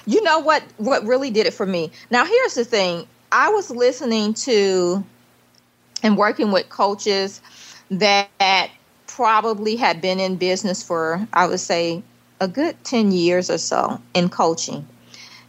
you 0.05 0.21
know 0.21 0.39
what 0.39 0.63
what 0.77 1.03
really 1.03 1.31
did 1.31 1.45
it 1.47 1.53
for 1.53 1.65
me. 1.65 1.91
Now 2.11 2.25
here's 2.25 2.55
the 2.55 2.65
thing. 2.65 3.07
I 3.31 3.49
was 3.49 3.69
listening 3.69 4.33
to 4.35 5.03
and 6.03 6.17
working 6.17 6.51
with 6.51 6.69
coaches 6.69 7.41
that 7.89 8.69
probably 9.07 9.75
had 9.75 10.01
been 10.01 10.19
in 10.19 10.35
business 10.35 10.83
for 10.83 11.25
i 11.33 11.47
would 11.47 11.59
say 11.59 12.03
a 12.41 12.47
good 12.47 12.75
10 12.83 13.11
years 13.11 13.49
or 13.49 13.57
so 13.57 13.99
in 14.13 14.27
coaching. 14.27 14.85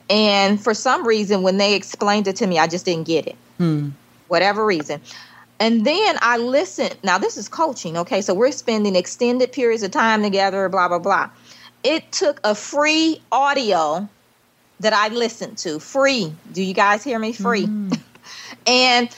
And 0.09 0.63
for 0.63 0.73
some 0.73 1.05
reason 1.05 1.43
when 1.43 1.57
they 1.57 1.75
explained 1.75 2.29
it 2.29 2.37
to 2.37 2.47
me 2.47 2.59
i 2.59 2.67
just 2.67 2.85
didn't 2.85 3.07
get 3.07 3.27
it. 3.27 3.37
Hmm. 3.59 3.91
whatever 4.29 4.65
reason. 4.65 5.01
And 5.59 5.85
then 5.85 6.17
i 6.23 6.37
listened. 6.39 6.97
Now 7.03 7.19
this 7.19 7.37
is 7.37 7.49
coaching 7.49 7.97
okay? 7.99 8.21
So 8.21 8.35
we're 8.35 8.53
spending 8.53 8.97
extended 8.97 9.53
periods 9.53 9.83
of 9.83 9.91
time 9.91 10.23
together 10.23 10.69
blah 10.69 10.89
blah 10.89 10.99
blah. 10.99 11.31
It 11.83 12.11
took 12.13 12.41
a 12.45 12.55
free 12.55 13.21
audio 13.33 14.09
that 14.81 14.93
I 14.93 15.09
listened 15.09 15.59
to 15.59 15.79
free. 15.79 16.33
Do 16.53 16.63
you 16.63 16.75
guys 16.75 17.03
hear 17.03 17.19
me? 17.19 17.33
Free. 17.33 17.67
Mm. 17.67 17.99
and 18.67 19.17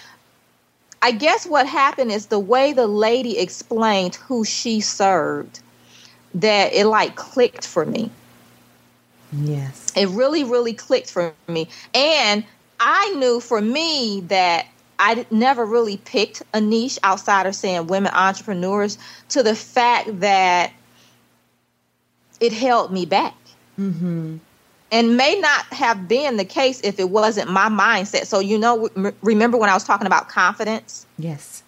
I 1.03 1.12
guess 1.12 1.47
what 1.47 1.66
happened 1.66 2.11
is 2.11 2.27
the 2.27 2.38
way 2.38 2.73
the 2.73 2.87
lady 2.87 3.38
explained 3.38 4.16
who 4.16 4.44
she 4.44 4.81
served, 4.81 5.61
that 6.35 6.73
it 6.73 6.87
like 6.87 7.16
clicked 7.16 7.66
for 7.66 7.85
me. 7.85 8.11
Yes. 9.33 9.92
It 9.97 10.09
really, 10.09 10.44
really 10.44 10.75
clicked 10.75 11.11
for 11.11 11.35
me. 11.49 11.68
And 11.94 12.44
I 12.81 13.14
knew 13.14 13.40
for 13.40 13.61
me 13.61 14.23
that 14.29 14.66
I 14.99 15.27
never 15.31 15.64
really 15.64 15.99
picked 15.99 16.42
a 16.55 16.61
niche 16.61 16.99
outside 17.03 17.47
of 17.47 17.55
saying 17.55 17.87
women 17.87 18.12
entrepreneurs 18.14 18.99
to 19.31 19.42
the 19.42 19.55
fact 19.55 20.21
that 20.21 20.73
it 22.40 22.53
held 22.53 22.92
me 22.92 23.07
back. 23.07 23.35
Mm-hmm 23.79 24.38
and 24.90 25.16
may 25.16 25.38
not 25.38 25.64
have 25.66 26.09
been 26.09 26.37
the 26.37 26.44
case 26.44 26.81
if 26.83 26.98
it 26.98 27.11
wasn't 27.11 27.51
my 27.51 27.68
mindset. 27.68 28.27
So, 28.27 28.40
you 28.40 28.59
know, 28.59 28.88
remember 29.22 29.59
when 29.59 29.70
I 29.70 29.74
was 29.74 29.85
talking 29.85 30.07
about 30.07 30.29
confidence? 30.29 31.07
Yes. 31.18 31.62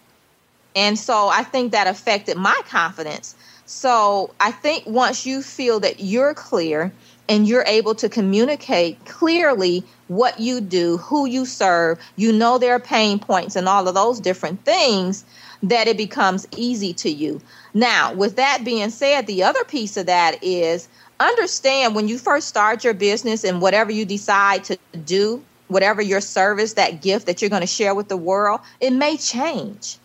And 0.75 0.97
so 0.97 1.27
I 1.27 1.43
think 1.43 1.71
that 1.71 1.87
affected 1.87 2.37
my 2.37 2.59
confidence. 2.65 3.35
So 3.65 4.33
I 4.39 4.51
think 4.51 4.85
once 4.85 5.25
you 5.25 5.41
feel 5.41 5.79
that 5.81 5.99
you're 5.99 6.33
clear 6.33 6.91
and 7.29 7.47
you're 7.47 7.63
able 7.67 7.95
to 7.95 8.09
communicate 8.09 9.05
clearly 9.05 9.83
what 10.07 10.39
you 10.39 10.59
do, 10.59 10.97
who 10.97 11.25
you 11.25 11.45
serve, 11.45 11.99
you 12.15 12.33
know 12.33 12.57
their 12.57 12.79
pain 12.79 13.19
points 13.19 13.55
and 13.55 13.69
all 13.69 13.87
of 13.87 13.95
those 13.95 14.19
different 14.19 14.65
things, 14.65 15.23
that 15.63 15.87
it 15.87 15.95
becomes 15.95 16.47
easy 16.57 16.93
to 16.93 17.09
you. 17.09 17.39
Now, 17.73 18.13
with 18.13 18.35
that 18.35 18.63
being 18.65 18.89
said, 18.89 19.27
the 19.27 19.43
other 19.43 19.63
piece 19.63 19.95
of 19.95 20.07
that 20.07 20.43
is 20.43 20.89
understand 21.29 21.95
when 21.95 22.07
you 22.07 22.17
first 22.17 22.47
start 22.47 22.83
your 22.83 22.93
business 22.93 23.43
and 23.43 23.61
whatever 23.61 23.91
you 23.91 24.05
decide 24.05 24.63
to 24.65 24.77
do, 25.05 25.43
whatever 25.67 26.01
your 26.01 26.21
service, 26.21 26.73
that 26.73 27.01
gift 27.01 27.25
that 27.25 27.41
you're 27.41 27.49
going 27.49 27.61
to 27.61 27.67
share 27.67 27.95
with 27.95 28.07
the 28.07 28.17
world, 28.17 28.61
it 28.79 28.91
may 28.91 29.17
change. 29.17 29.97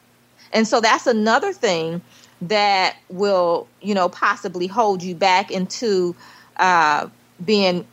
And 0.53 0.67
so 0.67 0.81
that's 0.81 1.07
another 1.07 1.53
thing 1.53 2.01
that 2.43 2.97
will, 3.09 3.67
you 3.81 3.95
know, 3.95 4.09
possibly 4.09 4.67
hold 4.67 5.03
you 5.03 5.15
back 5.15 5.51
into 5.51 6.15
uh, 6.59 7.09
being 7.45 7.87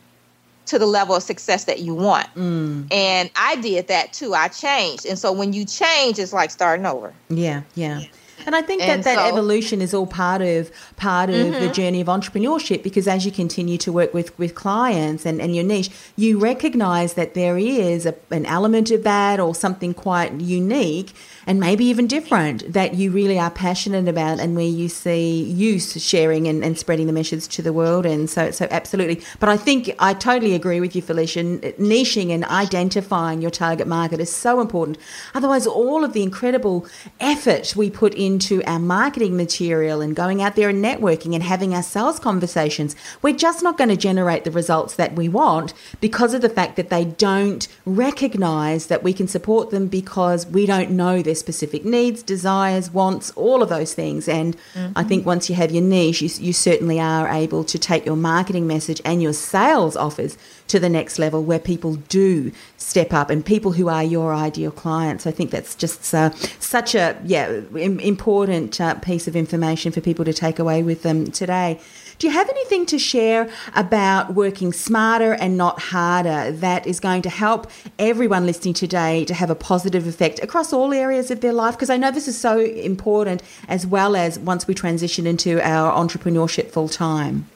to 0.66 0.78
the 0.78 0.86
level 0.86 1.14
of 1.14 1.22
success 1.22 1.64
that 1.64 1.80
you 1.80 1.94
want. 1.94 2.26
Mm. 2.34 2.92
And 2.92 3.30
I 3.36 3.56
did 3.56 3.88
that 3.88 4.12
too. 4.12 4.34
I 4.34 4.48
changed. 4.48 5.04
And 5.04 5.18
so 5.18 5.32
when 5.32 5.52
you 5.52 5.64
change, 5.64 6.18
it's 6.18 6.32
like 6.32 6.50
starting 6.50 6.86
over. 6.86 7.12
Yeah, 7.28 7.62
yeah. 7.74 8.02
And 8.46 8.54
I 8.54 8.62
think 8.62 8.82
and 8.82 9.02
that 9.02 9.04
that 9.04 9.18
so, 9.18 9.28
evolution 9.28 9.80
is 9.80 9.94
all 9.94 10.06
part 10.06 10.42
of 10.42 10.70
part 10.96 11.30
of 11.30 11.36
mm-hmm. 11.36 11.64
the 11.64 11.72
journey 11.72 12.00
of 12.00 12.06
entrepreneurship 12.08 12.82
because 12.82 13.08
as 13.08 13.24
you 13.24 13.32
continue 13.32 13.78
to 13.78 13.92
work 13.92 14.14
with, 14.14 14.36
with 14.38 14.54
clients 14.54 15.26
and, 15.26 15.40
and 15.40 15.54
your 15.54 15.64
niche, 15.64 15.90
you 16.16 16.38
recognize 16.38 17.14
that 17.14 17.34
there 17.34 17.58
is 17.58 18.06
a, 18.06 18.14
an 18.30 18.46
element 18.46 18.90
of 18.90 19.02
that 19.02 19.40
or 19.40 19.54
something 19.54 19.94
quite 19.94 20.32
unique 20.40 21.12
and 21.46 21.60
maybe 21.60 21.84
even 21.84 22.06
different 22.06 22.72
that 22.72 22.94
you 22.94 23.10
really 23.10 23.38
are 23.38 23.50
passionate 23.50 24.08
about 24.08 24.40
and 24.40 24.56
where 24.56 24.64
you 24.66 24.88
see 24.88 25.42
use 25.42 26.02
sharing 26.02 26.48
and, 26.48 26.64
and 26.64 26.78
spreading 26.78 27.06
the 27.06 27.12
message 27.12 27.48
to 27.48 27.62
the 27.62 27.72
world. 27.72 28.06
And 28.06 28.28
so, 28.30 28.50
so 28.50 28.66
absolutely. 28.70 29.22
But 29.40 29.48
I 29.48 29.56
think 29.56 29.94
I 29.98 30.14
totally 30.14 30.54
agree 30.54 30.80
with 30.80 30.96
you, 30.96 31.02
Felicia. 31.02 31.44
Niching 31.44 32.30
and 32.30 32.44
identifying 32.44 33.42
your 33.42 33.50
target 33.50 33.86
market 33.86 34.20
is 34.20 34.34
so 34.34 34.60
important. 34.60 34.98
Otherwise, 35.34 35.66
all 35.66 36.04
of 36.04 36.12
the 36.12 36.22
incredible 36.22 36.86
effort 37.20 37.74
we 37.76 37.90
put 37.90 38.14
into 38.34 38.64
our 38.64 38.80
marketing 38.80 39.36
material 39.36 40.00
and 40.00 40.16
going 40.16 40.42
out 40.42 40.56
there 40.56 40.68
and 40.68 40.84
networking 40.84 41.34
and 41.34 41.42
having 41.42 41.72
our 41.72 41.82
sales 41.84 42.18
conversations, 42.18 42.96
we're 43.22 43.36
just 43.36 43.62
not 43.62 43.78
going 43.78 43.90
to 43.90 43.96
generate 43.96 44.42
the 44.42 44.50
results 44.50 44.96
that 44.96 45.14
we 45.14 45.28
want 45.28 45.72
because 46.00 46.34
of 46.34 46.42
the 46.42 46.48
fact 46.48 46.74
that 46.74 46.90
they 46.90 47.04
don't 47.04 47.68
recognize 47.86 48.88
that 48.88 49.04
we 49.04 49.12
can 49.12 49.28
support 49.28 49.70
them 49.70 49.86
because 49.86 50.46
we 50.48 50.66
don't 50.66 50.90
know 50.90 51.22
their 51.22 51.36
specific 51.36 51.84
needs, 51.84 52.24
desires, 52.24 52.90
wants, 52.90 53.30
all 53.36 53.62
of 53.62 53.68
those 53.68 53.94
things. 53.94 54.28
And 54.28 54.56
mm-hmm. 54.74 54.92
I 54.96 55.04
think 55.04 55.24
once 55.24 55.48
you 55.48 55.54
have 55.54 55.70
your 55.70 55.84
niche, 55.84 56.20
you, 56.20 56.30
you 56.46 56.52
certainly 56.52 56.98
are 56.98 57.28
able 57.28 57.62
to 57.64 57.78
take 57.78 58.04
your 58.04 58.16
marketing 58.16 58.66
message 58.66 59.00
and 59.04 59.22
your 59.22 59.32
sales 59.32 59.96
offers 59.96 60.36
to 60.66 60.80
the 60.80 60.88
next 60.88 61.18
level 61.18 61.44
where 61.44 61.58
people 61.58 61.96
do 62.08 62.50
step 62.78 63.12
up 63.12 63.30
and 63.30 63.44
people 63.44 63.72
who 63.72 63.88
are 63.88 64.02
your 64.02 64.34
ideal 64.34 64.70
clients. 64.70 65.26
I 65.26 65.30
think 65.30 65.50
that's 65.50 65.74
just 65.74 66.12
uh, 66.14 66.30
such 66.58 66.94
a 66.94 67.16
yeah 67.24 67.60
important 67.74 68.23
uh, 68.26 68.94
piece 69.02 69.28
of 69.28 69.36
information 69.36 69.92
for 69.92 70.00
people 70.00 70.24
to 70.24 70.32
take 70.32 70.58
away 70.58 70.82
with 70.82 71.02
them 71.02 71.30
today. 71.30 71.78
Do 72.18 72.26
you 72.26 72.32
have 72.32 72.48
anything 72.48 72.86
to 72.86 72.98
share 72.98 73.50
about 73.74 74.34
working 74.34 74.72
smarter 74.72 75.32
and 75.34 75.56
not 75.56 75.80
harder 75.80 76.52
that 76.52 76.86
is 76.86 77.00
going 77.00 77.22
to 77.22 77.30
help 77.30 77.70
everyone 77.98 78.46
listening 78.46 78.74
today 78.74 79.24
to 79.24 79.34
have 79.34 79.50
a 79.50 79.54
positive 79.54 80.06
effect 80.06 80.40
across 80.42 80.72
all 80.72 80.92
areas 80.92 81.30
of 81.30 81.40
their 81.40 81.52
life? 81.52 81.74
Because 81.74 81.90
I 81.90 81.96
know 81.96 82.10
this 82.10 82.28
is 82.28 82.40
so 82.40 82.60
important 82.60 83.42
as 83.68 83.86
well 83.86 84.16
as 84.16 84.38
once 84.38 84.66
we 84.66 84.74
transition 84.74 85.26
into 85.26 85.60
our 85.60 85.92
entrepreneurship 85.92 86.70
full 86.70 86.88
time. 86.88 87.46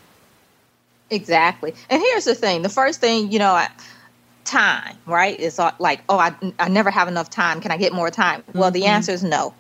Exactly. 1.11 1.75
And 1.89 2.03
here's 2.03 2.25
the 2.25 2.35
thing 2.35 2.63
the 2.63 2.69
first 2.69 3.01
thing, 3.01 3.31
you 3.33 3.39
know, 3.39 3.65
time, 4.45 4.97
right? 5.07 5.39
It's 5.39 5.59
like, 5.59 6.01
oh, 6.09 6.19
I, 6.19 6.35
I 6.59 6.69
never 6.69 6.91
have 6.91 7.09
enough 7.09 7.31
time. 7.31 7.61
Can 7.61 7.71
I 7.71 7.77
get 7.77 7.93
more 7.93 8.11
time? 8.11 8.43
Well, 8.55 8.71
mm-hmm. 8.71 8.75
the 8.75 8.87
answer 8.87 9.13
is 9.13 9.23
no. 9.23 9.55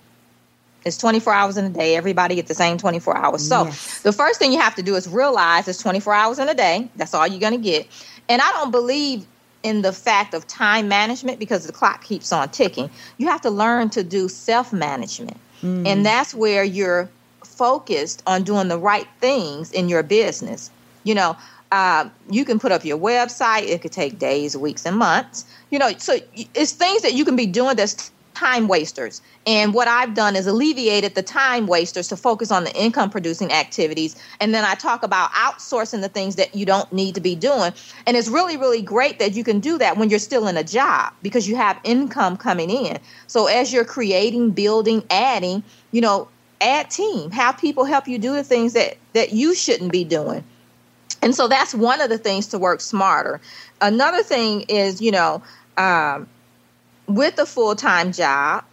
It's 0.84 0.96
24 0.96 1.32
hours 1.32 1.56
in 1.56 1.64
a 1.64 1.70
day. 1.70 1.96
Everybody 1.96 2.36
gets 2.36 2.48
the 2.48 2.54
same 2.54 2.78
24 2.78 3.16
hours. 3.16 3.46
So 3.46 3.64
yes. 3.64 4.02
the 4.02 4.12
first 4.12 4.38
thing 4.38 4.52
you 4.52 4.60
have 4.60 4.74
to 4.76 4.82
do 4.82 4.94
is 4.94 5.08
realize 5.08 5.68
it's 5.68 5.82
24 5.82 6.14
hours 6.14 6.38
in 6.38 6.48
a 6.48 6.54
day. 6.54 6.88
That's 6.96 7.14
all 7.14 7.26
you're 7.26 7.40
going 7.40 7.52
to 7.52 7.58
get. 7.58 7.86
And 8.28 8.40
I 8.40 8.50
don't 8.52 8.70
believe 8.70 9.26
in 9.62 9.82
the 9.82 9.92
fact 9.92 10.34
of 10.34 10.46
time 10.46 10.88
management 10.88 11.38
because 11.38 11.66
the 11.66 11.72
clock 11.72 12.04
keeps 12.04 12.32
on 12.32 12.48
ticking. 12.50 12.90
You 13.18 13.26
have 13.28 13.40
to 13.42 13.50
learn 13.50 13.90
to 13.90 14.04
do 14.04 14.28
self 14.28 14.72
management. 14.72 15.36
Mm. 15.62 15.86
And 15.86 16.06
that's 16.06 16.34
where 16.34 16.62
you're 16.62 17.08
focused 17.44 18.22
on 18.26 18.44
doing 18.44 18.68
the 18.68 18.78
right 18.78 19.06
things 19.20 19.72
in 19.72 19.88
your 19.88 20.02
business. 20.02 20.70
You 21.02 21.14
know, 21.16 21.36
uh, 21.72 22.08
you 22.30 22.44
can 22.44 22.58
put 22.58 22.72
up 22.72 22.84
your 22.84 22.98
website. 22.98 23.64
It 23.64 23.82
could 23.82 23.92
take 23.92 24.18
days, 24.18 24.56
weeks, 24.56 24.86
and 24.86 24.96
months. 24.96 25.44
You 25.70 25.78
know, 25.78 25.90
so 25.98 26.18
it's 26.54 26.72
things 26.72 27.02
that 27.02 27.14
you 27.14 27.24
can 27.24 27.36
be 27.36 27.46
doing 27.46 27.76
that's 27.76 28.10
time 28.38 28.68
wasters. 28.68 29.20
And 29.46 29.74
what 29.74 29.88
I've 29.88 30.14
done 30.14 30.36
is 30.36 30.46
alleviated 30.46 31.16
the 31.16 31.22
time 31.22 31.66
wasters 31.66 32.06
to 32.08 32.16
focus 32.16 32.52
on 32.52 32.62
the 32.62 32.72
income 32.76 33.10
producing 33.10 33.52
activities. 33.52 34.14
And 34.40 34.54
then 34.54 34.64
I 34.64 34.74
talk 34.74 35.02
about 35.02 35.30
outsourcing 35.32 36.02
the 36.02 36.08
things 36.08 36.36
that 36.36 36.54
you 36.54 36.64
don't 36.64 36.90
need 36.92 37.16
to 37.16 37.20
be 37.20 37.34
doing. 37.34 37.72
And 38.06 38.16
it's 38.16 38.28
really, 38.28 38.56
really 38.56 38.80
great 38.80 39.18
that 39.18 39.32
you 39.32 39.42
can 39.42 39.58
do 39.58 39.76
that 39.78 39.96
when 39.96 40.08
you're 40.08 40.20
still 40.20 40.46
in 40.46 40.56
a 40.56 40.62
job 40.62 41.12
because 41.20 41.48
you 41.48 41.56
have 41.56 41.80
income 41.82 42.36
coming 42.36 42.70
in. 42.70 42.98
So 43.26 43.46
as 43.46 43.72
you're 43.72 43.84
creating, 43.84 44.52
building, 44.52 45.02
adding, 45.10 45.64
you 45.90 46.00
know, 46.00 46.28
add 46.60 46.90
team, 46.90 47.32
have 47.32 47.58
people 47.58 47.84
help 47.84 48.06
you 48.06 48.18
do 48.18 48.34
the 48.34 48.44
things 48.44 48.72
that, 48.74 48.98
that 49.14 49.32
you 49.32 49.54
shouldn't 49.54 49.90
be 49.90 50.04
doing. 50.04 50.44
And 51.22 51.34
so 51.34 51.48
that's 51.48 51.74
one 51.74 52.00
of 52.00 52.08
the 52.08 52.18
things 52.18 52.46
to 52.48 52.58
work 52.58 52.80
smarter. 52.80 53.40
Another 53.80 54.22
thing 54.22 54.60
is, 54.68 55.02
you 55.02 55.10
know, 55.10 55.42
um, 55.76 56.28
with 57.08 57.38
a 57.38 57.46
full 57.46 57.74
time 57.74 58.12
job, 58.12 58.64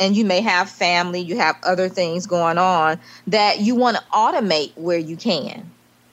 and 0.00 0.16
you 0.16 0.24
may 0.24 0.40
have 0.40 0.70
family, 0.70 1.20
you 1.20 1.36
have 1.36 1.56
other 1.62 1.88
things 1.88 2.26
going 2.26 2.58
on 2.58 2.98
that 3.26 3.60
you 3.60 3.74
want 3.74 3.96
to 3.96 4.02
automate 4.12 4.72
where 4.76 4.98
you 4.98 5.16
can. 5.16 5.70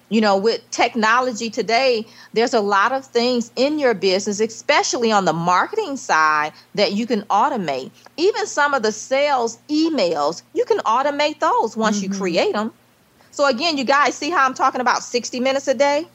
You 0.09 0.19
know, 0.19 0.35
with 0.35 0.69
technology 0.71 1.49
today, 1.49 2.05
there's 2.33 2.53
a 2.53 2.59
lot 2.59 2.91
of 2.91 3.05
things 3.05 3.49
in 3.55 3.79
your 3.79 3.93
business, 3.93 4.41
especially 4.41 5.09
on 5.09 5.23
the 5.23 5.31
marketing 5.31 5.95
side, 5.95 6.51
that 6.75 6.91
you 6.91 7.07
can 7.07 7.21
automate. 7.23 7.91
Even 8.17 8.45
some 8.45 8.73
of 8.73 8.83
the 8.83 8.91
sales 8.91 9.57
emails, 9.69 10.43
you 10.53 10.65
can 10.65 10.79
automate 10.79 11.39
those 11.39 11.77
once 11.77 12.01
mm-hmm. 12.01 12.11
you 12.11 12.19
create 12.19 12.51
them. 12.51 12.73
So, 13.31 13.47
again, 13.47 13.77
you 13.77 13.85
guys 13.85 14.13
see 14.13 14.29
how 14.29 14.45
I'm 14.45 14.53
talking 14.53 14.81
about 14.81 15.01
60 15.01 15.39
minutes 15.39 15.69
a 15.69 15.73
day? 15.73 16.05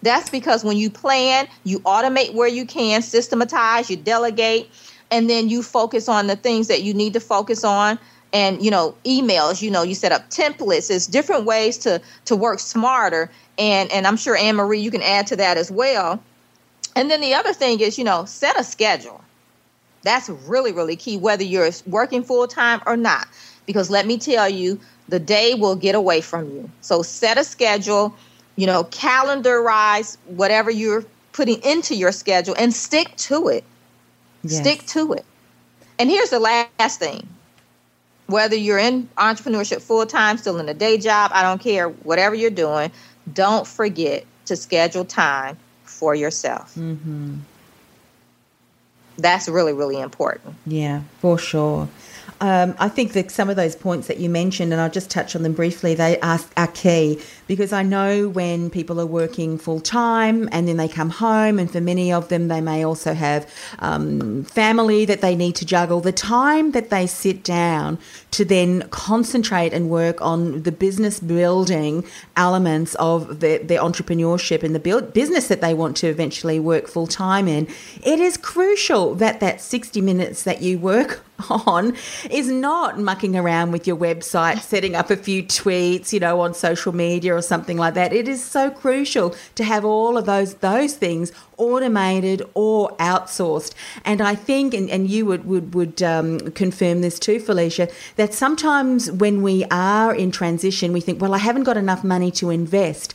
That's 0.00 0.30
because 0.30 0.64
when 0.64 0.78
you 0.78 0.88
plan, 0.88 1.46
you 1.64 1.80
automate 1.80 2.32
where 2.32 2.48
you 2.48 2.64
can, 2.64 3.02
systematize, 3.02 3.90
you 3.90 3.96
delegate, 3.96 4.70
and 5.12 5.28
then 5.28 5.48
you 5.48 5.62
focus 5.62 6.08
on 6.08 6.26
the 6.26 6.34
things 6.34 6.66
that 6.68 6.82
you 6.82 6.94
need 6.94 7.12
to 7.12 7.20
focus 7.20 7.62
on. 7.62 7.98
And 8.34 8.64
you 8.64 8.70
know 8.70 8.94
emails 9.04 9.60
you 9.60 9.70
know 9.70 9.82
you 9.82 9.94
set 9.94 10.10
up 10.10 10.30
templates 10.30 10.88
there's 10.88 11.06
different 11.06 11.44
ways 11.44 11.76
to 11.78 12.00
to 12.24 12.34
work 12.34 12.60
smarter. 12.60 13.30
And 13.58 13.92
and 13.92 14.06
i'm 14.06 14.16
sure 14.16 14.34
anne 14.34 14.56
marie 14.56 14.80
you 14.80 14.90
can 14.90 15.02
add 15.02 15.26
to 15.28 15.36
that 15.36 15.58
as 15.58 15.70
well. 15.70 16.20
And 16.96 17.10
then 17.10 17.20
the 17.20 17.34
other 17.34 17.52
thing 17.52 17.80
is 17.80 17.98
you 17.98 18.04
know 18.04 18.24
set 18.24 18.58
a 18.58 18.64
schedule. 18.64 19.22
That's 20.02 20.30
really 20.30 20.72
really 20.72 20.96
key 20.96 21.18
whether 21.18 21.44
you're 21.44 21.70
working 21.86 22.24
full 22.24 22.48
time 22.48 22.80
or 22.86 22.96
not. 22.96 23.28
Because 23.66 23.90
let 23.90 24.06
me 24.06 24.16
tell 24.16 24.48
you 24.48 24.80
the 25.08 25.20
day 25.20 25.52
will 25.52 25.76
get 25.76 25.94
away 25.94 26.22
from 26.22 26.50
you. 26.50 26.70
So 26.80 27.02
set 27.02 27.36
a 27.36 27.44
schedule 27.44 28.16
you 28.56 28.66
know 28.66 28.84
calendarize 28.84 30.16
whatever 30.24 30.70
you're 30.70 31.04
putting 31.32 31.62
into 31.64 31.94
your 31.94 32.12
schedule 32.12 32.54
and 32.58 32.72
stick 32.72 33.14
to 33.16 33.48
it 33.48 33.62
Yes. 34.42 34.60
Stick 34.60 34.86
to 34.88 35.12
it. 35.14 35.24
And 35.98 36.10
here's 36.10 36.30
the 36.30 36.40
last 36.40 36.98
thing 36.98 37.28
whether 38.26 38.56
you're 38.56 38.78
in 38.78 39.08
entrepreneurship 39.18 39.82
full 39.82 40.06
time, 40.06 40.38
still 40.38 40.58
in 40.58 40.68
a 40.68 40.74
day 40.74 40.96
job, 40.98 41.30
I 41.34 41.42
don't 41.42 41.60
care, 41.60 41.88
whatever 41.88 42.34
you're 42.34 42.50
doing, 42.50 42.90
don't 43.32 43.66
forget 43.66 44.24
to 44.46 44.56
schedule 44.56 45.04
time 45.04 45.58
for 45.84 46.14
yourself. 46.14 46.74
Mm-hmm. 46.74 47.36
That's 49.18 49.48
really, 49.48 49.72
really 49.72 50.00
important. 50.00 50.54
Yeah, 50.66 51.02
for 51.20 51.38
sure. 51.38 51.88
Um, 52.42 52.74
I 52.80 52.88
think 52.88 53.12
that 53.12 53.30
some 53.30 53.48
of 53.50 53.54
those 53.54 53.76
points 53.76 54.08
that 54.08 54.18
you 54.18 54.28
mentioned, 54.28 54.72
and 54.72 54.82
I'll 54.82 54.90
just 54.90 55.08
touch 55.08 55.36
on 55.36 55.44
them 55.44 55.52
briefly, 55.52 55.94
they 55.94 56.18
are, 56.18 56.40
are 56.56 56.66
key 56.66 57.22
because 57.46 57.72
I 57.72 57.84
know 57.84 58.28
when 58.28 58.68
people 58.68 59.00
are 59.00 59.06
working 59.06 59.58
full 59.58 59.78
time 59.78 60.48
and 60.50 60.66
then 60.66 60.76
they 60.76 60.88
come 60.88 61.10
home, 61.10 61.60
and 61.60 61.70
for 61.70 61.80
many 61.80 62.12
of 62.12 62.30
them, 62.30 62.48
they 62.48 62.60
may 62.60 62.84
also 62.84 63.14
have 63.14 63.48
um, 63.78 64.42
family 64.42 65.04
that 65.04 65.20
they 65.20 65.36
need 65.36 65.54
to 65.56 65.64
juggle. 65.64 66.00
The 66.00 66.10
time 66.10 66.72
that 66.72 66.90
they 66.90 67.06
sit 67.06 67.44
down 67.44 67.96
to 68.32 68.44
then 68.44 68.88
concentrate 68.88 69.72
and 69.72 69.88
work 69.88 70.20
on 70.20 70.64
the 70.64 70.72
business 70.72 71.20
building 71.20 72.04
elements 72.36 72.96
of 72.96 73.38
their, 73.38 73.60
their 73.60 73.80
entrepreneurship 73.80 74.64
and 74.64 74.74
the 74.74 74.80
build, 74.80 75.12
business 75.12 75.46
that 75.46 75.60
they 75.60 75.74
want 75.74 75.96
to 75.98 76.08
eventually 76.08 76.58
work 76.58 76.88
full 76.88 77.06
time 77.06 77.46
in, 77.46 77.68
it 78.02 78.18
is 78.18 78.36
crucial 78.36 79.14
that 79.14 79.38
that 79.38 79.60
60 79.60 80.00
minutes 80.00 80.42
that 80.42 80.60
you 80.60 80.76
work 80.76 81.24
on 81.50 81.96
is 82.30 82.48
not 82.48 82.98
mucking 82.98 83.36
around 83.36 83.72
with 83.72 83.86
your 83.86 83.96
website, 83.96 84.60
setting 84.60 84.94
up 84.94 85.10
a 85.10 85.16
few 85.16 85.42
tweets, 85.42 86.12
you 86.12 86.20
know, 86.20 86.40
on 86.40 86.54
social 86.54 86.94
media 86.94 87.34
or 87.34 87.42
something 87.42 87.76
like 87.76 87.94
that. 87.94 88.12
It 88.12 88.28
is 88.28 88.44
so 88.44 88.70
crucial 88.70 89.34
to 89.54 89.64
have 89.64 89.84
all 89.84 90.16
of 90.16 90.26
those 90.26 90.54
those 90.54 90.94
things 90.94 91.32
automated 91.56 92.42
or 92.54 92.90
outsourced. 92.96 93.72
And 94.04 94.20
I 94.20 94.34
think, 94.34 94.74
and, 94.74 94.90
and 94.90 95.08
you 95.08 95.26
would 95.26 95.44
would 95.44 95.74
would 95.74 96.02
um, 96.02 96.50
confirm 96.52 97.00
this 97.00 97.18
too, 97.18 97.38
Felicia, 97.38 97.88
that 98.16 98.34
sometimes 98.34 99.10
when 99.10 99.42
we 99.42 99.64
are 99.70 100.14
in 100.14 100.30
transition, 100.30 100.92
we 100.92 101.00
think, 101.00 101.20
well, 101.20 101.34
I 101.34 101.38
haven't 101.38 101.64
got 101.64 101.76
enough 101.76 102.04
money 102.04 102.30
to 102.32 102.50
invest. 102.50 103.14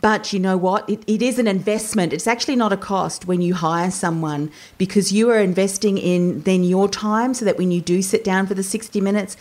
But 0.00 0.32
you 0.32 0.40
know 0.40 0.56
what? 0.56 0.88
It, 0.90 1.02
it 1.06 1.22
is 1.22 1.38
an 1.38 1.46
investment. 1.46 2.12
It's 2.12 2.26
actually 2.26 2.56
not 2.56 2.72
a 2.72 2.76
cost 2.76 3.26
when 3.26 3.40
you 3.40 3.54
hire 3.54 3.90
someone 3.90 4.50
because 4.78 5.12
you 5.12 5.30
are 5.30 5.38
investing 5.38 5.96
in 5.96 6.42
then 6.42 6.64
your 6.64 6.88
time 6.88 7.34
so 7.34 7.44
that 7.44 7.56
when 7.56 7.70
you 7.70 7.80
do 7.80 8.02
sit 8.02 8.24
down 8.24 8.46
for 8.46 8.54
the 8.54 8.62
60 8.62 9.00
minutes, 9.00 9.36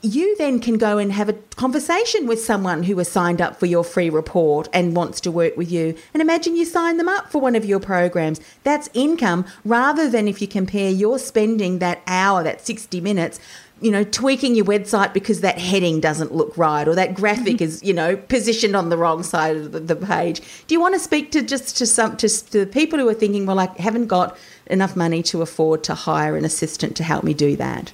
you 0.00 0.36
then 0.36 0.60
can 0.60 0.78
go 0.78 0.98
and 0.98 1.10
have 1.10 1.28
a 1.28 1.32
conversation 1.32 2.28
with 2.28 2.40
someone 2.40 2.84
who 2.84 2.96
has 2.98 3.10
signed 3.10 3.40
up 3.40 3.58
for 3.58 3.66
your 3.66 3.82
free 3.82 4.08
report 4.08 4.68
and 4.72 4.94
wants 4.94 5.20
to 5.22 5.30
work 5.30 5.56
with 5.56 5.72
you. 5.72 5.96
And 6.14 6.20
imagine 6.20 6.54
you 6.54 6.64
sign 6.64 6.98
them 6.98 7.08
up 7.08 7.32
for 7.32 7.40
one 7.40 7.56
of 7.56 7.64
your 7.64 7.80
programs. 7.80 8.40
That's 8.62 8.88
income 8.94 9.44
rather 9.64 10.08
than 10.08 10.28
if 10.28 10.40
you 10.40 10.46
compare 10.46 10.90
your 10.90 11.18
spending 11.18 11.80
that 11.80 12.02
hour, 12.06 12.44
that 12.44 12.64
60 12.64 13.00
minutes 13.00 13.40
you 13.80 13.90
know, 13.90 14.04
tweaking 14.04 14.54
your 14.54 14.64
website 14.64 15.12
because 15.12 15.40
that 15.40 15.58
heading 15.58 16.00
doesn't 16.00 16.34
look 16.34 16.56
right 16.56 16.86
or 16.88 16.94
that 16.94 17.14
graphic 17.14 17.56
mm-hmm. 17.56 17.64
is, 17.64 17.82
you 17.82 17.94
know, 17.94 18.16
positioned 18.16 18.74
on 18.74 18.88
the 18.88 18.96
wrong 18.96 19.22
side 19.22 19.56
of 19.56 19.72
the, 19.72 19.80
the, 19.80 19.96
page. 19.96 20.40
Do 20.66 20.74
you 20.74 20.80
want 20.80 20.94
to 20.94 21.00
speak 21.00 21.30
to 21.32 21.42
just 21.42 21.76
to 21.78 21.86
some 21.86 22.16
to, 22.16 22.28
to 22.28 22.60
the 22.60 22.66
people 22.66 22.98
who 22.98 23.08
are 23.08 23.14
thinking, 23.14 23.46
well, 23.46 23.58
I 23.58 23.66
haven't 23.78 24.06
got 24.06 24.36
enough 24.66 24.96
money 24.96 25.22
to 25.24 25.42
afford 25.42 25.84
to 25.84 25.94
hire 25.94 26.36
an 26.36 26.44
assistant 26.44 26.96
to 26.96 27.04
help 27.04 27.24
me 27.24 27.34
do 27.34 27.56
that? 27.56 27.92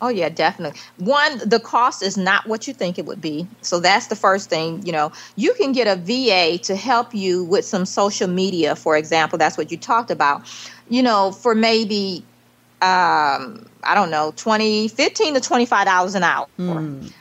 Oh 0.00 0.08
yeah, 0.08 0.28
definitely. 0.28 0.78
One, 0.98 1.38
the 1.44 1.58
cost 1.58 2.02
is 2.02 2.16
not 2.16 2.46
what 2.46 2.68
you 2.68 2.74
think 2.74 2.98
it 2.98 3.06
would 3.06 3.20
be. 3.20 3.48
So 3.62 3.80
that's 3.80 4.06
the 4.06 4.16
first 4.16 4.48
thing, 4.48 4.84
you 4.86 4.92
know. 4.92 5.10
You 5.34 5.54
can 5.54 5.72
get 5.72 5.88
a 5.88 5.96
VA 5.96 6.58
to 6.64 6.76
help 6.76 7.14
you 7.14 7.42
with 7.44 7.64
some 7.64 7.84
social 7.84 8.28
media, 8.28 8.76
for 8.76 8.96
example. 8.96 9.38
That's 9.38 9.58
what 9.58 9.72
you 9.72 9.76
talked 9.76 10.10
about. 10.10 10.42
You 10.88 11.02
know, 11.02 11.32
for 11.32 11.54
maybe 11.54 12.24
um 12.82 13.66
I 13.84 13.94
don't 13.94 14.10
know, 14.10 14.32
20, 14.36 14.88
15 14.88 15.34
to 15.34 15.40
$25 15.40 16.14
an 16.14 16.22
hour. 16.24 16.46
Mm. 16.58 17.12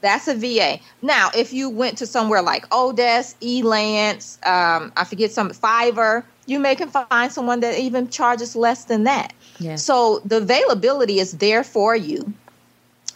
That's 0.00 0.28
a 0.28 0.34
VA. 0.34 0.78
Now, 1.02 1.30
if 1.34 1.52
you 1.52 1.68
went 1.68 1.98
to 1.98 2.06
somewhere 2.06 2.42
like 2.42 2.68
Odesk, 2.68 3.34
Elance, 3.40 4.38
um, 4.46 4.92
I 4.96 5.04
forget 5.04 5.32
some 5.32 5.50
Fiverr, 5.50 6.22
you 6.46 6.60
may 6.60 6.76
can 6.76 6.88
find 6.88 7.32
someone 7.32 7.60
that 7.60 7.78
even 7.78 8.08
charges 8.08 8.54
less 8.54 8.84
than 8.84 9.04
that. 9.04 9.32
Yes. 9.58 9.82
So 9.82 10.20
the 10.24 10.38
availability 10.38 11.18
is 11.18 11.32
there 11.32 11.64
for 11.64 11.96
you, 11.96 12.32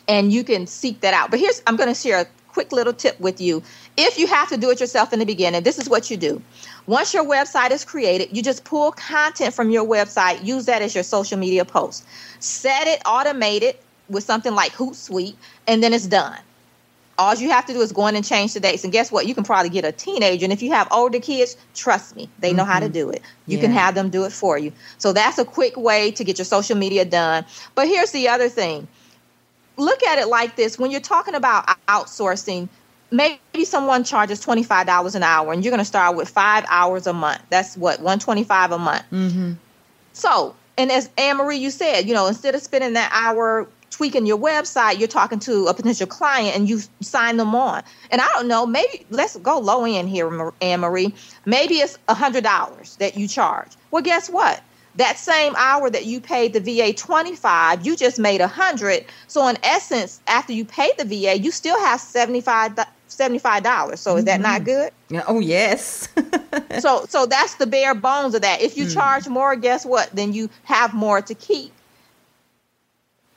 and 0.08 0.32
you 0.32 0.42
can 0.42 0.66
seek 0.66 1.00
that 1.00 1.14
out. 1.14 1.30
But 1.30 1.38
here's 1.38 1.62
I'm 1.66 1.76
going 1.76 1.88
to 1.88 1.94
share 1.94 2.20
a 2.22 2.26
quick 2.48 2.72
little 2.72 2.92
tip 2.92 3.18
with 3.20 3.40
you. 3.40 3.62
If 3.96 4.18
you 4.18 4.26
have 4.26 4.48
to 4.48 4.56
do 4.56 4.70
it 4.70 4.80
yourself 4.80 5.12
in 5.12 5.20
the 5.20 5.26
beginning, 5.26 5.62
this 5.62 5.78
is 5.78 5.88
what 5.88 6.10
you 6.10 6.16
do. 6.16 6.42
Once 6.90 7.14
your 7.14 7.24
website 7.24 7.70
is 7.70 7.84
created, 7.84 8.36
you 8.36 8.42
just 8.42 8.64
pull 8.64 8.90
content 8.90 9.54
from 9.54 9.70
your 9.70 9.86
website, 9.86 10.44
use 10.44 10.66
that 10.66 10.82
as 10.82 10.92
your 10.92 11.04
social 11.04 11.38
media 11.38 11.64
post. 11.64 12.04
Set 12.40 12.88
it, 12.88 13.00
automate 13.04 13.62
it 13.62 13.80
with 14.08 14.24
something 14.24 14.56
like 14.56 14.72
Hootsuite, 14.72 15.36
and 15.68 15.84
then 15.84 15.92
it's 15.92 16.08
done. 16.08 16.40
All 17.16 17.32
you 17.36 17.48
have 17.50 17.64
to 17.66 17.72
do 17.72 17.80
is 17.80 17.92
go 17.92 18.08
in 18.08 18.16
and 18.16 18.24
change 18.24 18.54
the 18.54 18.60
dates. 18.60 18.82
And 18.82 18.92
guess 18.92 19.12
what? 19.12 19.28
You 19.28 19.36
can 19.36 19.44
probably 19.44 19.70
get 19.70 19.84
a 19.84 19.92
teenager. 19.92 20.44
And 20.44 20.52
if 20.52 20.62
you 20.62 20.72
have 20.72 20.88
older 20.90 21.20
kids, 21.20 21.56
trust 21.76 22.16
me, 22.16 22.28
they 22.40 22.52
know 22.52 22.64
mm-hmm. 22.64 22.72
how 22.72 22.80
to 22.80 22.86
mm-hmm. 22.86 22.92
do 22.94 23.10
it. 23.10 23.22
You 23.46 23.58
yeah. 23.58 23.62
can 23.62 23.70
have 23.70 23.94
them 23.94 24.10
do 24.10 24.24
it 24.24 24.32
for 24.32 24.58
you. 24.58 24.72
So 24.98 25.12
that's 25.12 25.38
a 25.38 25.44
quick 25.44 25.76
way 25.76 26.10
to 26.10 26.24
get 26.24 26.38
your 26.38 26.44
social 26.44 26.76
media 26.76 27.04
done. 27.04 27.44
But 27.76 27.86
here's 27.86 28.10
the 28.10 28.26
other 28.28 28.48
thing 28.48 28.88
look 29.76 30.02
at 30.02 30.18
it 30.18 30.26
like 30.26 30.56
this 30.56 30.76
when 30.76 30.90
you're 30.90 31.00
talking 31.00 31.36
about 31.36 31.68
outsourcing, 31.86 32.68
maybe 33.10 33.64
someone 33.64 34.04
charges 34.04 34.44
$25 34.44 35.14
an 35.14 35.22
hour 35.22 35.52
and 35.52 35.64
you're 35.64 35.70
going 35.70 35.78
to 35.78 35.84
start 35.84 36.16
with 36.16 36.28
five 36.28 36.64
hours 36.68 37.06
a 37.06 37.12
month. 37.12 37.42
That's 37.50 37.76
what, 37.76 37.98
125 37.98 38.72
a 38.72 38.78
month. 38.78 39.04
Mm-hmm. 39.10 39.52
So, 40.12 40.54
and 40.78 40.90
as 40.90 41.10
Anne 41.18 41.36
Marie, 41.36 41.58
you 41.58 41.70
said, 41.70 42.02
you 42.02 42.14
know, 42.14 42.26
instead 42.26 42.54
of 42.54 42.62
spending 42.62 42.94
that 42.94 43.10
hour 43.12 43.66
tweaking 43.90 44.24
your 44.24 44.38
website, 44.38 44.98
you're 44.98 45.08
talking 45.08 45.38
to 45.40 45.66
a 45.66 45.74
potential 45.74 46.06
client 46.06 46.56
and 46.56 46.68
you 46.68 46.80
sign 47.00 47.36
them 47.36 47.54
on. 47.54 47.82
And 48.10 48.20
I 48.20 48.28
don't 48.34 48.48
know, 48.48 48.64
maybe 48.64 49.04
let's 49.10 49.36
go 49.36 49.58
low 49.58 49.84
end 49.84 50.08
here, 50.08 50.52
Anne 50.62 50.80
Marie. 50.80 51.14
Maybe 51.44 51.74
it's 51.74 51.98
$100 52.08 52.96
that 52.98 53.16
you 53.16 53.28
charge. 53.28 53.72
Well, 53.90 54.02
guess 54.02 54.30
what? 54.30 54.62
That 54.96 55.18
same 55.18 55.54
hour 55.56 55.88
that 55.90 56.06
you 56.06 56.20
paid 56.20 56.52
the 56.52 56.60
VA 56.60 56.92
25, 56.92 57.86
you 57.86 57.96
just 57.96 58.18
made 58.18 58.40
100. 58.40 59.04
So 59.28 59.46
in 59.48 59.56
essence, 59.62 60.20
after 60.26 60.52
you 60.52 60.64
paid 60.64 60.92
the 60.98 61.04
VA, 61.04 61.38
you 61.38 61.50
still 61.50 61.78
have 61.80 62.00
75 62.00 62.76
$75. 63.08 63.98
So 63.98 64.16
is 64.16 64.24
that 64.24 64.40
not 64.40 64.62
mm-hmm. 64.62 64.64
good? 65.10 65.24
Oh, 65.26 65.40
yes. 65.40 66.08
so 66.80 67.04
so 67.08 67.26
that's 67.26 67.56
the 67.56 67.66
bare 67.66 67.94
bones 67.94 68.34
of 68.34 68.42
that. 68.42 68.62
If 68.62 68.76
you 68.76 68.84
mm. 68.84 68.94
charge 68.94 69.28
more, 69.28 69.56
guess 69.56 69.84
what? 69.84 70.10
Then 70.14 70.32
you 70.32 70.48
have 70.64 70.94
more 70.94 71.20
to 71.20 71.34
keep. 71.34 71.72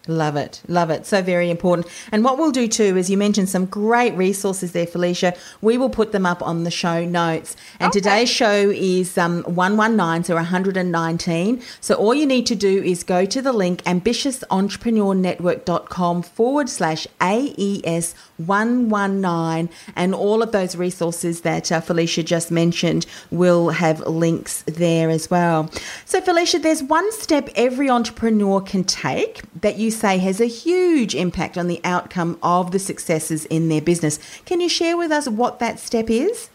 Love 0.08 0.36
it. 0.36 0.62
Love 0.68 0.90
it. 0.90 1.06
So 1.06 1.22
very 1.22 1.50
important. 1.50 1.88
And 2.12 2.26
what 2.26 2.38
we'll 2.38 2.52
do 2.52 2.68
too 2.68 2.98
is 2.98 3.10
you 3.10 3.18
mentioned 3.18 3.48
some 3.48 3.66
great 3.66 4.14
resources 4.16 4.74
there, 4.74 4.86
Felicia. 4.86 5.34
We 5.62 5.78
will 5.78 5.90
put 5.90 6.12
them 6.12 6.26
up 6.26 6.42
on 6.42 6.66
the 6.66 6.72
show 6.72 7.06
notes. 7.06 7.56
And 7.80 7.88
okay. 7.90 8.02
today's 8.02 8.30
show 8.30 8.70
is 8.70 9.18
um, 9.18 9.44
119, 9.44 10.26
so 10.26 10.36
119. 10.36 11.64
So 11.80 11.96
all 11.96 12.14
you 12.14 12.26
need 12.26 12.46
to 12.48 12.56
do 12.56 12.84
is 12.84 13.04
go 13.04 13.24
to 13.24 13.42
the 13.42 13.54
link 13.54 13.82
ambitiousentrepreneurnetwork.com 13.84 16.24
forward 16.24 16.68
slash 16.68 17.08
AES 17.22 18.14
119. 18.38 19.70
And 19.96 20.14
all 20.14 20.44
of 20.44 20.52
those 20.52 20.76
resources 20.76 21.40
that 21.42 21.72
uh, 21.72 21.80
Felicia 21.80 22.24
just 22.24 22.52
mentioned 22.52 23.06
will 23.32 23.70
have 23.70 24.02
links 24.02 24.64
there 24.64 25.10
as 25.10 25.32
well. 25.32 25.72
So, 26.04 26.20
Felicia, 26.20 26.60
there's 26.60 26.84
one 26.84 27.10
step 27.14 27.48
every 27.56 27.90
entrepreneur 27.90 28.60
can 28.60 28.84
take 28.84 29.44
that 29.62 29.78
you 29.78 29.93
say 29.94 30.18
has 30.18 30.42
a 30.42 30.46
huge 30.46 31.16
impact 31.16 31.58
on 31.58 31.68
the 31.68 31.80
outcome 31.84 32.38
of 32.42 32.72
the 32.72 32.80
successes 32.80 33.46
in 33.46 33.70
their 33.70 33.82
business. 33.82 34.20
Can 34.46 34.62
you 34.62 34.70
share 34.70 34.98
with 34.98 35.12
us 35.12 35.28
what 35.28 35.60
that 35.60 35.80
step 35.80 36.10
is? 36.10 36.50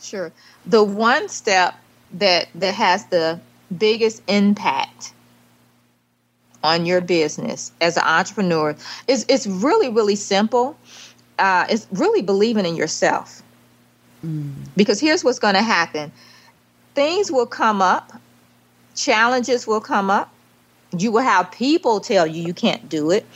Sure. 0.00 0.32
The 0.66 0.82
one 0.82 1.28
step 1.28 1.74
that 2.14 2.48
that 2.54 2.74
has 2.74 3.06
the 3.06 3.40
biggest 3.78 4.22
impact 4.28 5.12
on 6.62 6.86
your 6.86 7.00
business 7.00 7.72
as 7.80 7.96
an 7.96 8.04
entrepreneur 8.04 8.76
is 9.08 9.24
it's 9.28 9.46
really 9.46 9.88
really 9.88 10.16
simple. 10.16 10.76
Uh, 11.38 11.66
it's 11.68 11.86
really 11.92 12.22
believing 12.22 12.66
in 12.66 12.76
yourself. 12.76 13.42
Mm. 14.24 14.52
Because 14.76 15.00
here's 15.00 15.24
what's 15.24 15.38
going 15.38 15.54
to 15.54 15.62
happen: 15.62 16.12
things 16.94 17.30
will 17.30 17.46
come 17.46 17.80
up, 17.80 18.12
challenges 18.94 19.66
will 19.66 19.80
come 19.80 20.10
up, 20.10 20.32
you 20.96 21.10
will 21.10 21.22
have 21.22 21.50
people 21.50 22.00
tell 22.00 22.26
you 22.26 22.42
you 22.42 22.54
can't 22.54 22.88
do 22.88 23.10
it. 23.10 23.26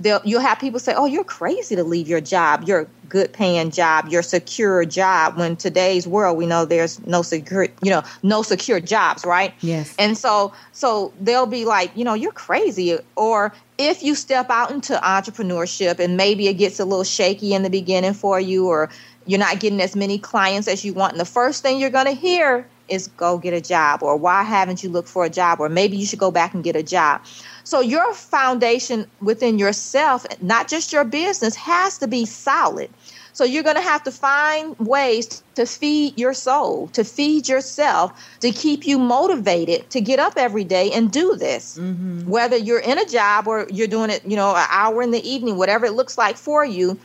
They'll, 0.00 0.20
you'll 0.24 0.40
have 0.40 0.60
people 0.60 0.78
say, 0.78 0.94
"Oh, 0.94 1.06
you're 1.06 1.24
crazy 1.24 1.74
to 1.74 1.82
leave 1.82 2.06
your 2.06 2.20
job, 2.20 2.64
your 2.68 2.86
good 3.08 3.32
paying 3.32 3.72
job, 3.72 4.08
your 4.08 4.22
secure 4.22 4.84
job." 4.84 5.36
When 5.36 5.56
today's 5.56 6.06
world, 6.06 6.38
we 6.38 6.46
know 6.46 6.64
there's 6.64 7.04
no 7.04 7.22
secure, 7.22 7.66
you 7.82 7.90
know, 7.90 8.04
no 8.22 8.42
secure 8.42 8.78
jobs, 8.78 9.24
right? 9.24 9.52
Yes. 9.60 9.96
And 9.98 10.16
so, 10.16 10.52
so 10.70 11.12
they'll 11.20 11.46
be 11.46 11.64
like, 11.64 11.90
you 11.96 12.04
know, 12.04 12.14
you're 12.14 12.30
crazy. 12.30 12.96
Or 13.16 13.52
if 13.76 14.04
you 14.04 14.14
step 14.14 14.50
out 14.50 14.70
into 14.70 14.94
entrepreneurship 14.94 15.98
and 15.98 16.16
maybe 16.16 16.46
it 16.46 16.54
gets 16.54 16.78
a 16.78 16.84
little 16.84 17.02
shaky 17.02 17.52
in 17.52 17.64
the 17.64 17.70
beginning 17.70 18.14
for 18.14 18.38
you, 18.38 18.68
or 18.68 18.90
you're 19.26 19.40
not 19.40 19.58
getting 19.58 19.80
as 19.80 19.96
many 19.96 20.16
clients 20.18 20.68
as 20.68 20.84
you 20.84 20.92
want, 20.92 21.12
and 21.12 21.20
the 21.20 21.24
first 21.24 21.64
thing 21.64 21.80
you're 21.80 21.90
going 21.90 22.06
to 22.06 22.12
hear 22.12 22.68
is 22.88 23.08
go 23.08 23.38
get 23.38 23.54
a 23.54 23.60
job 23.60 24.02
or 24.02 24.16
why 24.16 24.42
haven't 24.42 24.82
you 24.82 24.88
looked 24.88 25.08
for 25.08 25.24
a 25.24 25.30
job 25.30 25.60
or 25.60 25.68
maybe 25.68 25.96
you 25.96 26.06
should 26.06 26.18
go 26.18 26.30
back 26.30 26.54
and 26.54 26.64
get 26.64 26.76
a 26.76 26.82
job. 26.82 27.20
So 27.64 27.80
your 27.80 28.14
foundation 28.14 29.06
within 29.20 29.58
yourself, 29.58 30.26
not 30.40 30.68
just 30.68 30.92
your 30.92 31.04
business, 31.04 31.54
has 31.56 31.98
to 31.98 32.08
be 32.08 32.24
solid. 32.24 32.90
So 33.38 33.44
you're 33.44 33.62
going 33.62 33.76
to 33.76 33.82
have 33.82 34.02
to 34.02 34.10
find 34.10 34.76
ways 34.80 35.44
to 35.54 35.64
feed 35.64 36.18
your 36.18 36.34
soul, 36.34 36.88
to 36.88 37.04
feed 37.04 37.48
yourself, 37.48 38.10
to 38.40 38.50
keep 38.50 38.84
you 38.84 38.98
motivated 38.98 39.88
to 39.90 40.00
get 40.00 40.18
up 40.18 40.32
every 40.36 40.64
day 40.64 40.90
and 40.90 41.12
do 41.12 41.36
this. 41.36 41.78
Mm-hmm. 41.78 42.28
Whether 42.28 42.56
you're 42.56 42.80
in 42.80 42.98
a 42.98 43.04
job 43.04 43.46
or 43.46 43.68
you're 43.70 43.86
doing 43.86 44.10
it, 44.10 44.24
you 44.24 44.34
know, 44.34 44.56
an 44.56 44.66
hour 44.70 45.02
in 45.02 45.12
the 45.12 45.22
evening, 45.28 45.56
whatever 45.56 45.86
it 45.86 45.92
looks 45.92 46.18
like 46.18 46.36
for 46.36 46.64
you, 46.64 46.98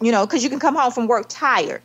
you 0.00 0.10
know, 0.10 0.26
because 0.26 0.42
you 0.42 0.50
can 0.50 0.58
come 0.58 0.74
home 0.74 0.90
from 0.90 1.06
work 1.06 1.26
tired. 1.28 1.80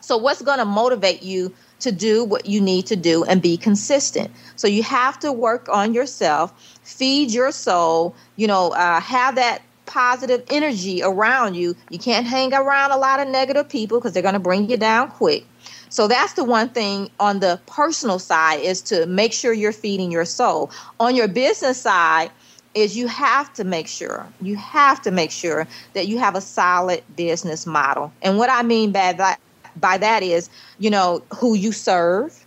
So 0.00 0.16
what's 0.16 0.40
going 0.40 0.58
to 0.58 0.64
motivate 0.64 1.22
you 1.22 1.52
to 1.80 1.92
do 1.92 2.24
what 2.24 2.46
you 2.46 2.60
need 2.60 2.86
to 2.86 2.96
do 2.96 3.24
and 3.24 3.42
be 3.42 3.56
consistent. 3.56 4.30
So 4.56 4.66
you 4.66 4.82
have 4.82 5.18
to 5.20 5.32
work 5.32 5.68
on 5.68 5.94
yourself, 5.94 6.78
feed 6.82 7.30
your 7.30 7.52
soul, 7.52 8.14
you 8.36 8.46
know, 8.46 8.70
uh, 8.70 9.00
have 9.00 9.34
that 9.36 9.62
positive 9.86 10.42
energy 10.50 11.02
around 11.02 11.54
you. 11.54 11.76
You 11.90 11.98
can't 11.98 12.26
hang 12.26 12.52
around 12.52 12.92
a 12.92 12.96
lot 12.96 13.20
of 13.20 13.28
negative 13.28 13.68
people 13.68 13.98
because 13.98 14.12
they're 14.12 14.22
going 14.22 14.34
to 14.34 14.40
bring 14.40 14.68
you 14.68 14.76
down 14.76 15.10
quick. 15.10 15.46
So 15.88 16.08
that's 16.08 16.32
the 16.32 16.44
one 16.44 16.70
thing 16.70 17.10
on 17.20 17.40
the 17.40 17.60
personal 17.66 18.18
side 18.18 18.60
is 18.60 18.82
to 18.82 19.06
make 19.06 19.32
sure 19.32 19.52
you're 19.52 19.72
feeding 19.72 20.10
your 20.10 20.24
soul. 20.24 20.70
On 20.98 21.14
your 21.14 21.28
business 21.28 21.80
side, 21.80 22.30
is 22.76 22.94
you 22.94 23.06
have 23.06 23.50
to 23.54 23.64
make 23.64 23.88
sure 23.88 24.28
you 24.42 24.54
have 24.56 25.00
to 25.00 25.10
make 25.10 25.30
sure 25.30 25.66
that 25.94 26.06
you 26.08 26.18
have 26.18 26.36
a 26.36 26.42
solid 26.42 27.02
business 27.16 27.66
model. 27.66 28.12
And 28.20 28.36
what 28.36 28.50
I 28.50 28.62
mean 28.62 28.92
by 28.92 29.14
that 29.14 29.40
by 29.76 29.98
that 29.98 30.22
is, 30.22 30.50
you 30.78 30.90
know, 30.90 31.22
who 31.34 31.54
you 31.54 31.72
serve, 31.72 32.44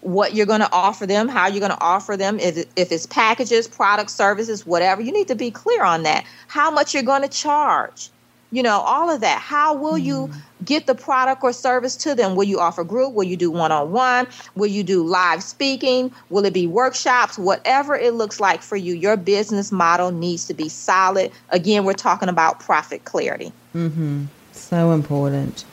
what 0.00 0.34
you're 0.34 0.46
going 0.46 0.60
to 0.60 0.72
offer 0.72 1.06
them, 1.06 1.28
how 1.28 1.46
you're 1.46 1.60
going 1.60 1.72
to 1.72 1.80
offer 1.80 2.16
them, 2.16 2.38
if, 2.40 2.64
if 2.76 2.90
it's 2.90 3.06
packages, 3.06 3.68
products, 3.68 4.14
services, 4.14 4.64
whatever, 4.64 5.02
you 5.02 5.12
need 5.12 5.28
to 5.28 5.34
be 5.34 5.50
clear 5.50 5.84
on 5.84 6.02
that. 6.04 6.24
How 6.48 6.70
much 6.70 6.94
you're 6.94 7.02
going 7.02 7.22
to 7.22 7.28
charge, 7.28 8.08
you 8.50 8.62
know, 8.62 8.80
all 8.80 9.10
of 9.10 9.20
that. 9.20 9.40
How 9.40 9.74
will 9.74 9.94
mm. 9.94 10.02
you 10.02 10.30
get 10.64 10.86
the 10.86 10.94
product 10.94 11.42
or 11.42 11.52
service 11.52 11.96
to 11.96 12.14
them? 12.14 12.34
Will 12.34 12.44
you 12.44 12.58
offer 12.58 12.82
group? 12.82 13.14
Will 13.14 13.24
you 13.24 13.36
do 13.36 13.50
one 13.50 13.72
on 13.72 13.92
one? 13.92 14.26
Will 14.54 14.66
you 14.66 14.82
do 14.82 15.02
live 15.04 15.42
speaking? 15.42 16.10
Will 16.30 16.44
it 16.44 16.54
be 16.54 16.66
workshops? 16.66 17.38
Whatever 17.38 17.94
it 17.94 18.14
looks 18.14 18.40
like 18.40 18.62
for 18.62 18.76
you, 18.76 18.94
your 18.94 19.16
business 19.16 19.70
model 19.70 20.10
needs 20.10 20.46
to 20.46 20.54
be 20.54 20.68
solid. 20.68 21.30
Again, 21.50 21.84
we're 21.84 21.92
talking 21.92 22.28
about 22.28 22.58
profit 22.58 23.04
clarity. 23.04 23.52
Mm-hmm. 23.74 24.24
So 24.52 24.92
important. 24.92 25.64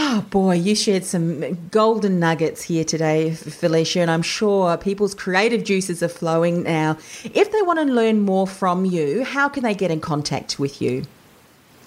Oh 0.00 0.24
boy, 0.30 0.54
you 0.54 0.76
shared 0.76 1.04
some 1.04 1.68
golden 1.72 2.20
nuggets 2.20 2.62
here 2.62 2.84
today, 2.84 3.32
Felicia, 3.32 3.98
and 3.98 4.12
I'm 4.12 4.22
sure 4.22 4.76
people's 4.76 5.12
creative 5.12 5.64
juices 5.64 6.04
are 6.04 6.08
flowing 6.08 6.62
now. 6.62 6.98
If 7.24 7.50
they 7.50 7.62
want 7.62 7.80
to 7.80 7.84
learn 7.84 8.20
more 8.20 8.46
from 8.46 8.84
you, 8.84 9.24
how 9.24 9.48
can 9.48 9.64
they 9.64 9.74
get 9.74 9.90
in 9.90 10.00
contact 10.00 10.56
with 10.56 10.80
you? 10.80 11.02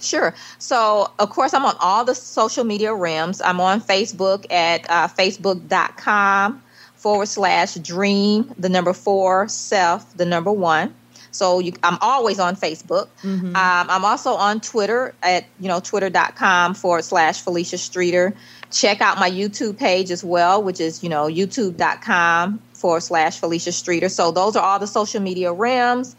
Sure. 0.01 0.35
So, 0.59 1.09
of 1.19 1.29
course, 1.29 1.53
I'm 1.53 1.63
on 1.63 1.77
all 1.79 2.03
the 2.03 2.13
social 2.13 2.65
media 2.65 2.93
realms. 2.93 3.41
I'm 3.41 3.61
on 3.61 3.79
Facebook 3.79 4.45
at 4.51 4.89
uh, 4.89 5.07
facebook.com 5.07 6.61
forward 6.95 7.29
slash 7.29 7.75
dream, 7.75 8.53
the 8.59 8.67
number 8.67 8.91
four, 8.91 9.47
self, 9.47 10.17
the 10.17 10.25
number 10.25 10.51
one. 10.51 10.93
So 11.31 11.59
you, 11.59 11.73
I'm 11.83 11.97
always 12.01 12.39
on 12.39 12.55
Facebook. 12.55 13.07
Mm-hmm. 13.23 13.47
Um, 13.47 13.55
I'm 13.55 14.05
also 14.05 14.33
on 14.33 14.61
Twitter 14.61 15.13
at 15.23 15.45
you 15.59 15.67
know 15.67 15.79
twitter.com 15.79 16.75
forward 16.75 17.03
slash 17.03 17.41
Felicia 17.41 17.77
Streeter. 17.77 18.33
Check 18.71 19.01
out 19.01 19.17
my 19.17 19.29
YouTube 19.29 19.77
page 19.77 20.11
as 20.11 20.23
well, 20.23 20.63
which 20.63 20.79
is 20.79 21.03
you 21.03 21.09
know 21.09 21.25
youtube.com 21.25 22.59
forward 22.73 23.01
slash 23.01 23.39
Felicia 23.39 23.71
Streeter. 23.71 24.09
So 24.09 24.31
those 24.31 24.55
are 24.55 24.63
all 24.63 24.79
the 24.79 24.87
social 24.87 25.21
media 25.21 25.53
realms. 25.53 26.15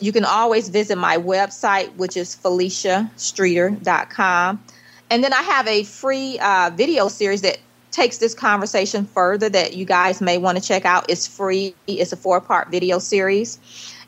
You 0.00 0.12
can 0.12 0.24
always 0.24 0.68
visit 0.68 0.96
my 0.96 1.18
website, 1.18 1.94
which 1.96 2.16
is 2.16 2.34
feliciastreeter.com. 2.34 4.64
And 5.10 5.22
then 5.22 5.32
I 5.32 5.42
have 5.42 5.68
a 5.68 5.84
free 5.84 6.38
uh, 6.38 6.70
video 6.74 7.08
series 7.08 7.42
that 7.42 7.58
takes 7.92 8.18
this 8.18 8.34
conversation 8.34 9.04
further 9.04 9.48
that 9.48 9.74
you 9.74 9.84
guys 9.84 10.20
may 10.20 10.38
want 10.38 10.58
to 10.58 10.64
check 10.64 10.84
out. 10.84 11.06
It's 11.08 11.26
free. 11.26 11.74
It's 11.86 12.12
a 12.12 12.16
four 12.16 12.40
part 12.40 12.70
video 12.70 12.98
series 12.98 13.58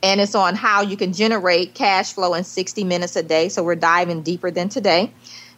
and 0.03 0.21
it's 0.21 0.35
on 0.35 0.55
how 0.55 0.83
you 0.83 0.97
can 0.97 1.13
generate 1.13 1.75
cash 1.75 2.13
flow 2.13 2.35
in 2.35 2.45
60 2.45 2.85
minutes 2.85 3.17
a 3.17 3.23
day. 3.23 3.49
So 3.49 3.63
we're 3.63 3.75
diving 3.75 4.23
deeper 4.23 4.51
than 4.51 4.69
today. 4.69 5.13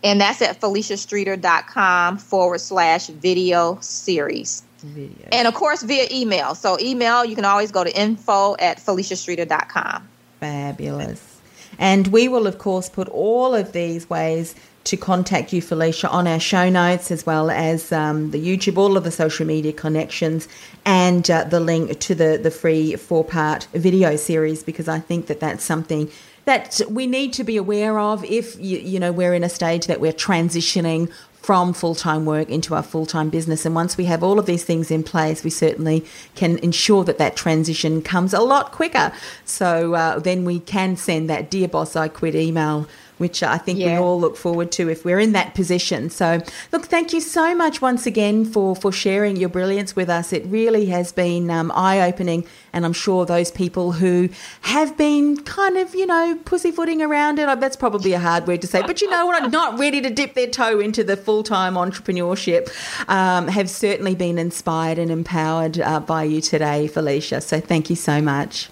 And 0.05 0.21
that's 0.21 0.41
at 0.41 0.61
feliciastreeter.com 0.61 2.19
forward 2.19 2.61
slash 2.61 3.09
video 3.09 3.79
series. 3.81 4.63
Video. 4.79 5.29
And 5.33 5.49
of 5.49 5.55
course, 5.55 5.83
via 5.83 6.07
email. 6.13 6.55
So, 6.55 6.79
email, 6.79 7.25
you 7.25 7.35
can 7.35 7.45
always 7.45 7.73
go 7.73 7.83
to 7.83 7.99
info 7.99 8.55
at 8.59 8.77
feliciastreeter.com. 8.77 10.09
Fabulous. 10.39 11.41
And 11.79 12.07
we 12.09 12.29
will, 12.29 12.47
of 12.47 12.59
course, 12.59 12.89
put 12.89 13.09
all 13.09 13.55
of 13.55 13.73
these 13.73 14.09
ways 14.09 14.55
to 14.87 14.97
contact 14.97 15.53
you, 15.53 15.61
Felicia, 15.61 16.09
on 16.09 16.27
our 16.27 16.41
show 16.41 16.71
notes 16.71 17.11
as 17.11 17.27
well 17.27 17.51
as 17.51 17.93
um, 17.93 18.31
the 18.31 18.39
YouTube, 18.45 18.77
all 18.79 18.97
of 18.97 19.05
the 19.05 19.11
social 19.11 19.47
media 19.47 19.73
connections, 19.73 20.49
and 20.85 21.31
uh, 21.31 21.45
the 21.45 21.61
link 21.61 21.99
to 22.01 22.15
the, 22.15 22.39
the 22.43 22.51
free 22.51 22.97
four 22.97 23.25
part 23.25 23.69
video 23.73 24.17
series 24.17 24.63
because 24.63 24.89
I 24.89 25.01
think 25.01 25.27
that 25.27 25.41
that's 25.41 25.65
something 25.65 26.11
that 26.45 26.81
we 26.89 27.09
need 27.09 27.33
to 27.33 27.43
be 27.43 27.57
aware 27.57 27.99
of 27.99 28.25
if 28.25 28.59
you, 28.61 28.79
you 28.79 29.01
know 29.01 29.11
we're 29.11 29.35
in 29.35 29.43
a 29.43 29.49
stage 29.49 29.89
that 29.89 30.01
we're 30.01 30.13
transitioning 30.13 31.11
from 31.47 31.73
full 31.73 31.95
time 31.95 32.25
work 32.25 32.49
into 32.49 32.75
our 32.75 32.83
full 32.83 33.07
time 33.07 33.31
business. 33.31 33.65
And 33.65 33.73
once 33.73 33.97
we 33.97 34.05
have 34.07 34.25
all 34.25 34.41
of 34.41 34.47
these 34.47 34.65
things 34.65 34.91
in 34.91 35.05
place, 35.05 35.45
we 35.45 35.51
certainly 35.51 36.05
can 36.35 36.59
ensure 36.59 37.05
that 37.05 37.19
that 37.19 37.37
transition 37.37 38.03
comes 38.03 38.35
a 38.35 38.41
lot 38.41 38.73
quicker. 38.73 39.13
So 39.45 39.95
uh, 39.95 40.19
then 40.19 40.45
we 40.45 40.59
can 40.59 40.97
send 40.97 41.31
that 41.31 41.49
Dear 41.49 41.69
Boss, 41.69 41.95
I 41.95 42.09
Quit 42.09 42.35
email 42.35 42.89
which 43.19 43.43
I 43.43 43.59
think 43.59 43.79
yeah. 43.79 43.99
we 43.99 44.05
all 44.05 44.21
look 44.21 44.37
forward 44.37 44.71
to 44.73 44.89
if 44.89 45.05
we're 45.05 45.19
in 45.19 45.33
that 45.33 45.55
position. 45.55 46.11
So, 46.11 46.41
look, 46.73 46.87
thank 46.87 47.13
you 47.13 47.21
so 47.21 47.55
much 47.55 47.81
once 47.81 48.07
again 48.07 48.45
for, 48.45 48.77
for 48.77 48.93
sharing 48.93 49.37
your 49.37 49.49
brilliance 49.49 49.97
with 49.97 50.11
us. 50.11 50.33
It 50.33 50.45
really 50.47 50.87
has 50.87 51.13
been 51.13 51.51
um, 51.51 51.73
eye 51.75 52.01
opening, 52.01 52.45
and 52.73 52.85
I'm 52.85 52.93
sure 52.93 53.25
those 53.25 53.51
people 53.51 53.93
who 53.93 54.29
have 54.63 54.97
been 54.97 55.43
kind 55.45 55.77
of, 55.79 55.95
you 55.95 56.07
know, 56.07 56.39
pussyfooting 56.45 57.01
around 57.01 57.39
it, 57.39 57.61
that's 57.61 57.77
probably 57.77 58.13
a 58.13 58.21
hard 58.21 58.47
word 58.47 58.61
to 58.63 58.67
say, 58.67 58.83
but 58.83 59.01
you 59.01 59.09
know 59.09 59.27
what, 59.27 59.51
not 59.51 59.79
ready 59.79 60.01
to 60.01 60.11
dip 60.11 60.35
their 60.35 60.49
toe 60.49 60.79
into 60.81 61.03
the 61.03 61.17
full 61.17 61.43
time 61.43 61.75
entrepreneurship, 61.75 62.69
um, 63.09 63.49
have 63.49 63.71
certainly 63.71 64.15
been 64.15 64.39
inspired 64.39 64.99
and 64.99 65.11
empowered 65.11 65.81
uh, 65.81 66.01
by 66.01 66.25
you 66.25 66.41
today, 66.41 66.87
Felicia. 66.87 67.41
So, 67.41 67.61
thank 67.61 67.89
you 67.89 67.97
so 67.97 68.21
much. 68.21 68.69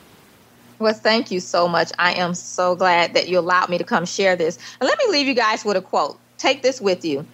Well, 0.85 0.93
thank 0.93 1.31
you 1.31 1.41
so 1.41 1.67
much. 1.67 1.93
I 1.99 2.13
am 2.13 2.35
so 2.35 2.77
glad 2.77 3.15
that 3.15 3.27
you 3.27 3.39
allowed 3.39 3.71
me 3.71 3.79
to 3.79 3.85
come 3.85 4.05
share 4.05 4.37
this. 4.37 4.59
And 4.79 4.87
let 4.87 4.99
me 4.99 5.07
leave 5.09 5.27
you 5.27 5.33
guys 5.33 5.65
with 5.65 5.79
a 5.79 5.81
quote. 5.81 6.19
Take 6.37 6.61
this 6.61 6.79
with 6.79 7.07
you. 7.07 7.25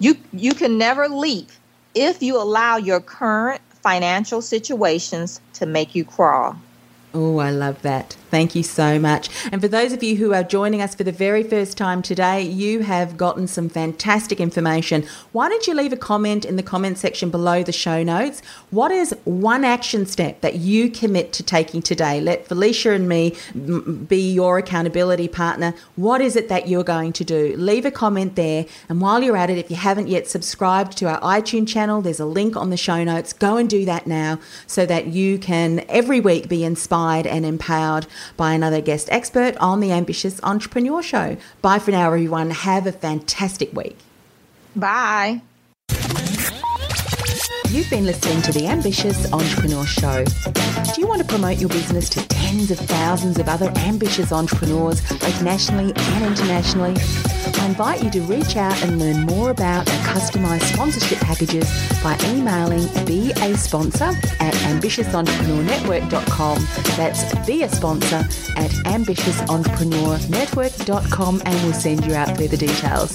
You 0.00 0.16
you 0.32 0.52
can 0.52 0.78
never 0.78 1.08
leap 1.08 1.50
if 1.94 2.24
you 2.24 2.36
allow 2.36 2.76
your 2.76 2.98
current 2.98 3.60
financial 3.84 4.42
situations 4.42 5.40
to 5.52 5.64
make 5.64 5.94
you 5.94 6.04
crawl. 6.04 6.56
Oh, 7.14 7.38
I 7.38 7.52
love 7.52 7.80
that. 7.82 8.16
Thank 8.30 8.54
you 8.54 8.62
so 8.62 8.98
much. 8.98 9.30
And 9.50 9.60
for 9.60 9.68
those 9.68 9.92
of 9.92 10.02
you 10.02 10.16
who 10.16 10.34
are 10.34 10.42
joining 10.42 10.82
us 10.82 10.94
for 10.94 11.04
the 11.04 11.12
very 11.12 11.42
first 11.42 11.78
time 11.78 12.02
today, 12.02 12.42
you 12.42 12.80
have 12.80 13.16
gotten 13.16 13.46
some 13.46 13.68
fantastic 13.68 14.38
information. 14.38 15.06
Why 15.32 15.48
don't 15.48 15.66
you 15.66 15.74
leave 15.74 15.92
a 15.92 15.96
comment 15.96 16.44
in 16.44 16.56
the 16.56 16.62
comment 16.62 16.98
section 16.98 17.30
below 17.30 17.62
the 17.62 17.72
show 17.72 18.02
notes? 18.02 18.42
What 18.70 18.90
is 18.90 19.14
one 19.24 19.64
action 19.64 20.04
step 20.04 20.42
that 20.42 20.56
you 20.56 20.90
commit 20.90 21.32
to 21.34 21.42
taking 21.42 21.80
today? 21.80 22.20
Let 22.20 22.46
Felicia 22.46 22.92
and 22.92 23.08
me 23.08 23.34
be 24.08 24.32
your 24.32 24.58
accountability 24.58 25.28
partner. 25.28 25.74
What 25.96 26.20
is 26.20 26.36
it 26.36 26.48
that 26.48 26.68
you're 26.68 26.84
going 26.84 27.12
to 27.14 27.24
do? 27.24 27.56
Leave 27.56 27.86
a 27.86 27.90
comment 27.90 28.36
there. 28.36 28.66
And 28.88 29.00
while 29.00 29.22
you're 29.22 29.36
at 29.36 29.48
it, 29.48 29.56
if 29.58 29.70
you 29.70 29.76
haven't 29.76 30.08
yet 30.08 30.28
subscribed 30.28 30.98
to 30.98 31.06
our 31.08 31.20
iTunes 31.20 31.68
channel, 31.68 32.02
there's 32.02 32.20
a 32.20 32.26
link 32.26 32.56
on 32.56 32.70
the 32.70 32.76
show 32.76 33.02
notes. 33.04 33.32
Go 33.32 33.56
and 33.56 33.70
do 33.70 33.84
that 33.86 34.06
now 34.06 34.38
so 34.66 34.84
that 34.84 35.06
you 35.06 35.38
can 35.38 35.84
every 35.88 36.20
week 36.20 36.48
be 36.48 36.62
inspired 36.62 37.26
and 37.26 37.46
empowered 37.46 38.06
by 38.36 38.52
another 38.52 38.80
guest 38.80 39.08
expert 39.10 39.56
on 39.58 39.80
the 39.80 39.92
Ambitious 39.92 40.40
Entrepreneur 40.42 41.02
Show. 41.02 41.36
Bye 41.62 41.78
for 41.78 41.90
now, 41.90 42.06
everyone. 42.06 42.50
Have 42.50 42.86
a 42.86 42.92
fantastic 42.92 43.72
week. 43.72 43.98
Bye. 44.74 45.42
You've 47.70 47.90
been 47.90 48.06
listening 48.06 48.40
to 48.42 48.52
the 48.52 48.66
Ambitious 48.66 49.30
Entrepreneur 49.30 49.84
Show. 49.84 50.24
Do 50.24 51.00
you 51.02 51.06
want 51.06 51.20
to 51.20 51.28
promote 51.28 51.58
your 51.58 51.68
business 51.68 52.08
to 52.10 52.26
tens 52.26 52.70
of 52.70 52.78
thousands 52.78 53.38
of 53.38 53.46
other 53.46 53.70
ambitious 53.76 54.32
entrepreneurs, 54.32 55.02
both 55.10 55.42
nationally 55.42 55.92
and 55.94 56.24
internationally? 56.24 56.96
I 57.60 57.66
invite 57.66 58.02
you 58.02 58.08
to 58.12 58.22
reach 58.22 58.56
out 58.56 58.82
and 58.82 58.98
learn 58.98 59.26
more 59.26 59.50
about 59.50 59.86
our 59.86 59.98
customized 60.14 60.62
sponsorship 60.72 61.18
packages 61.18 61.68
by 62.02 62.16
emailing 62.24 62.88
be 63.04 63.32
a 63.32 63.54
sponsor 63.54 64.14
at 64.40 64.54
ambitiousentrepreneurnetwork.com. 64.54 66.66
That's 66.96 67.46
be 67.46 67.64
a 67.64 67.68
sponsor 67.68 68.24
at 68.56 68.70
ambitiousentrepreneurnetwork.com 68.86 71.42
and 71.44 71.64
we'll 71.64 71.74
send 71.74 72.06
you 72.06 72.14
out 72.14 72.34
further 72.38 72.56
details. 72.56 73.14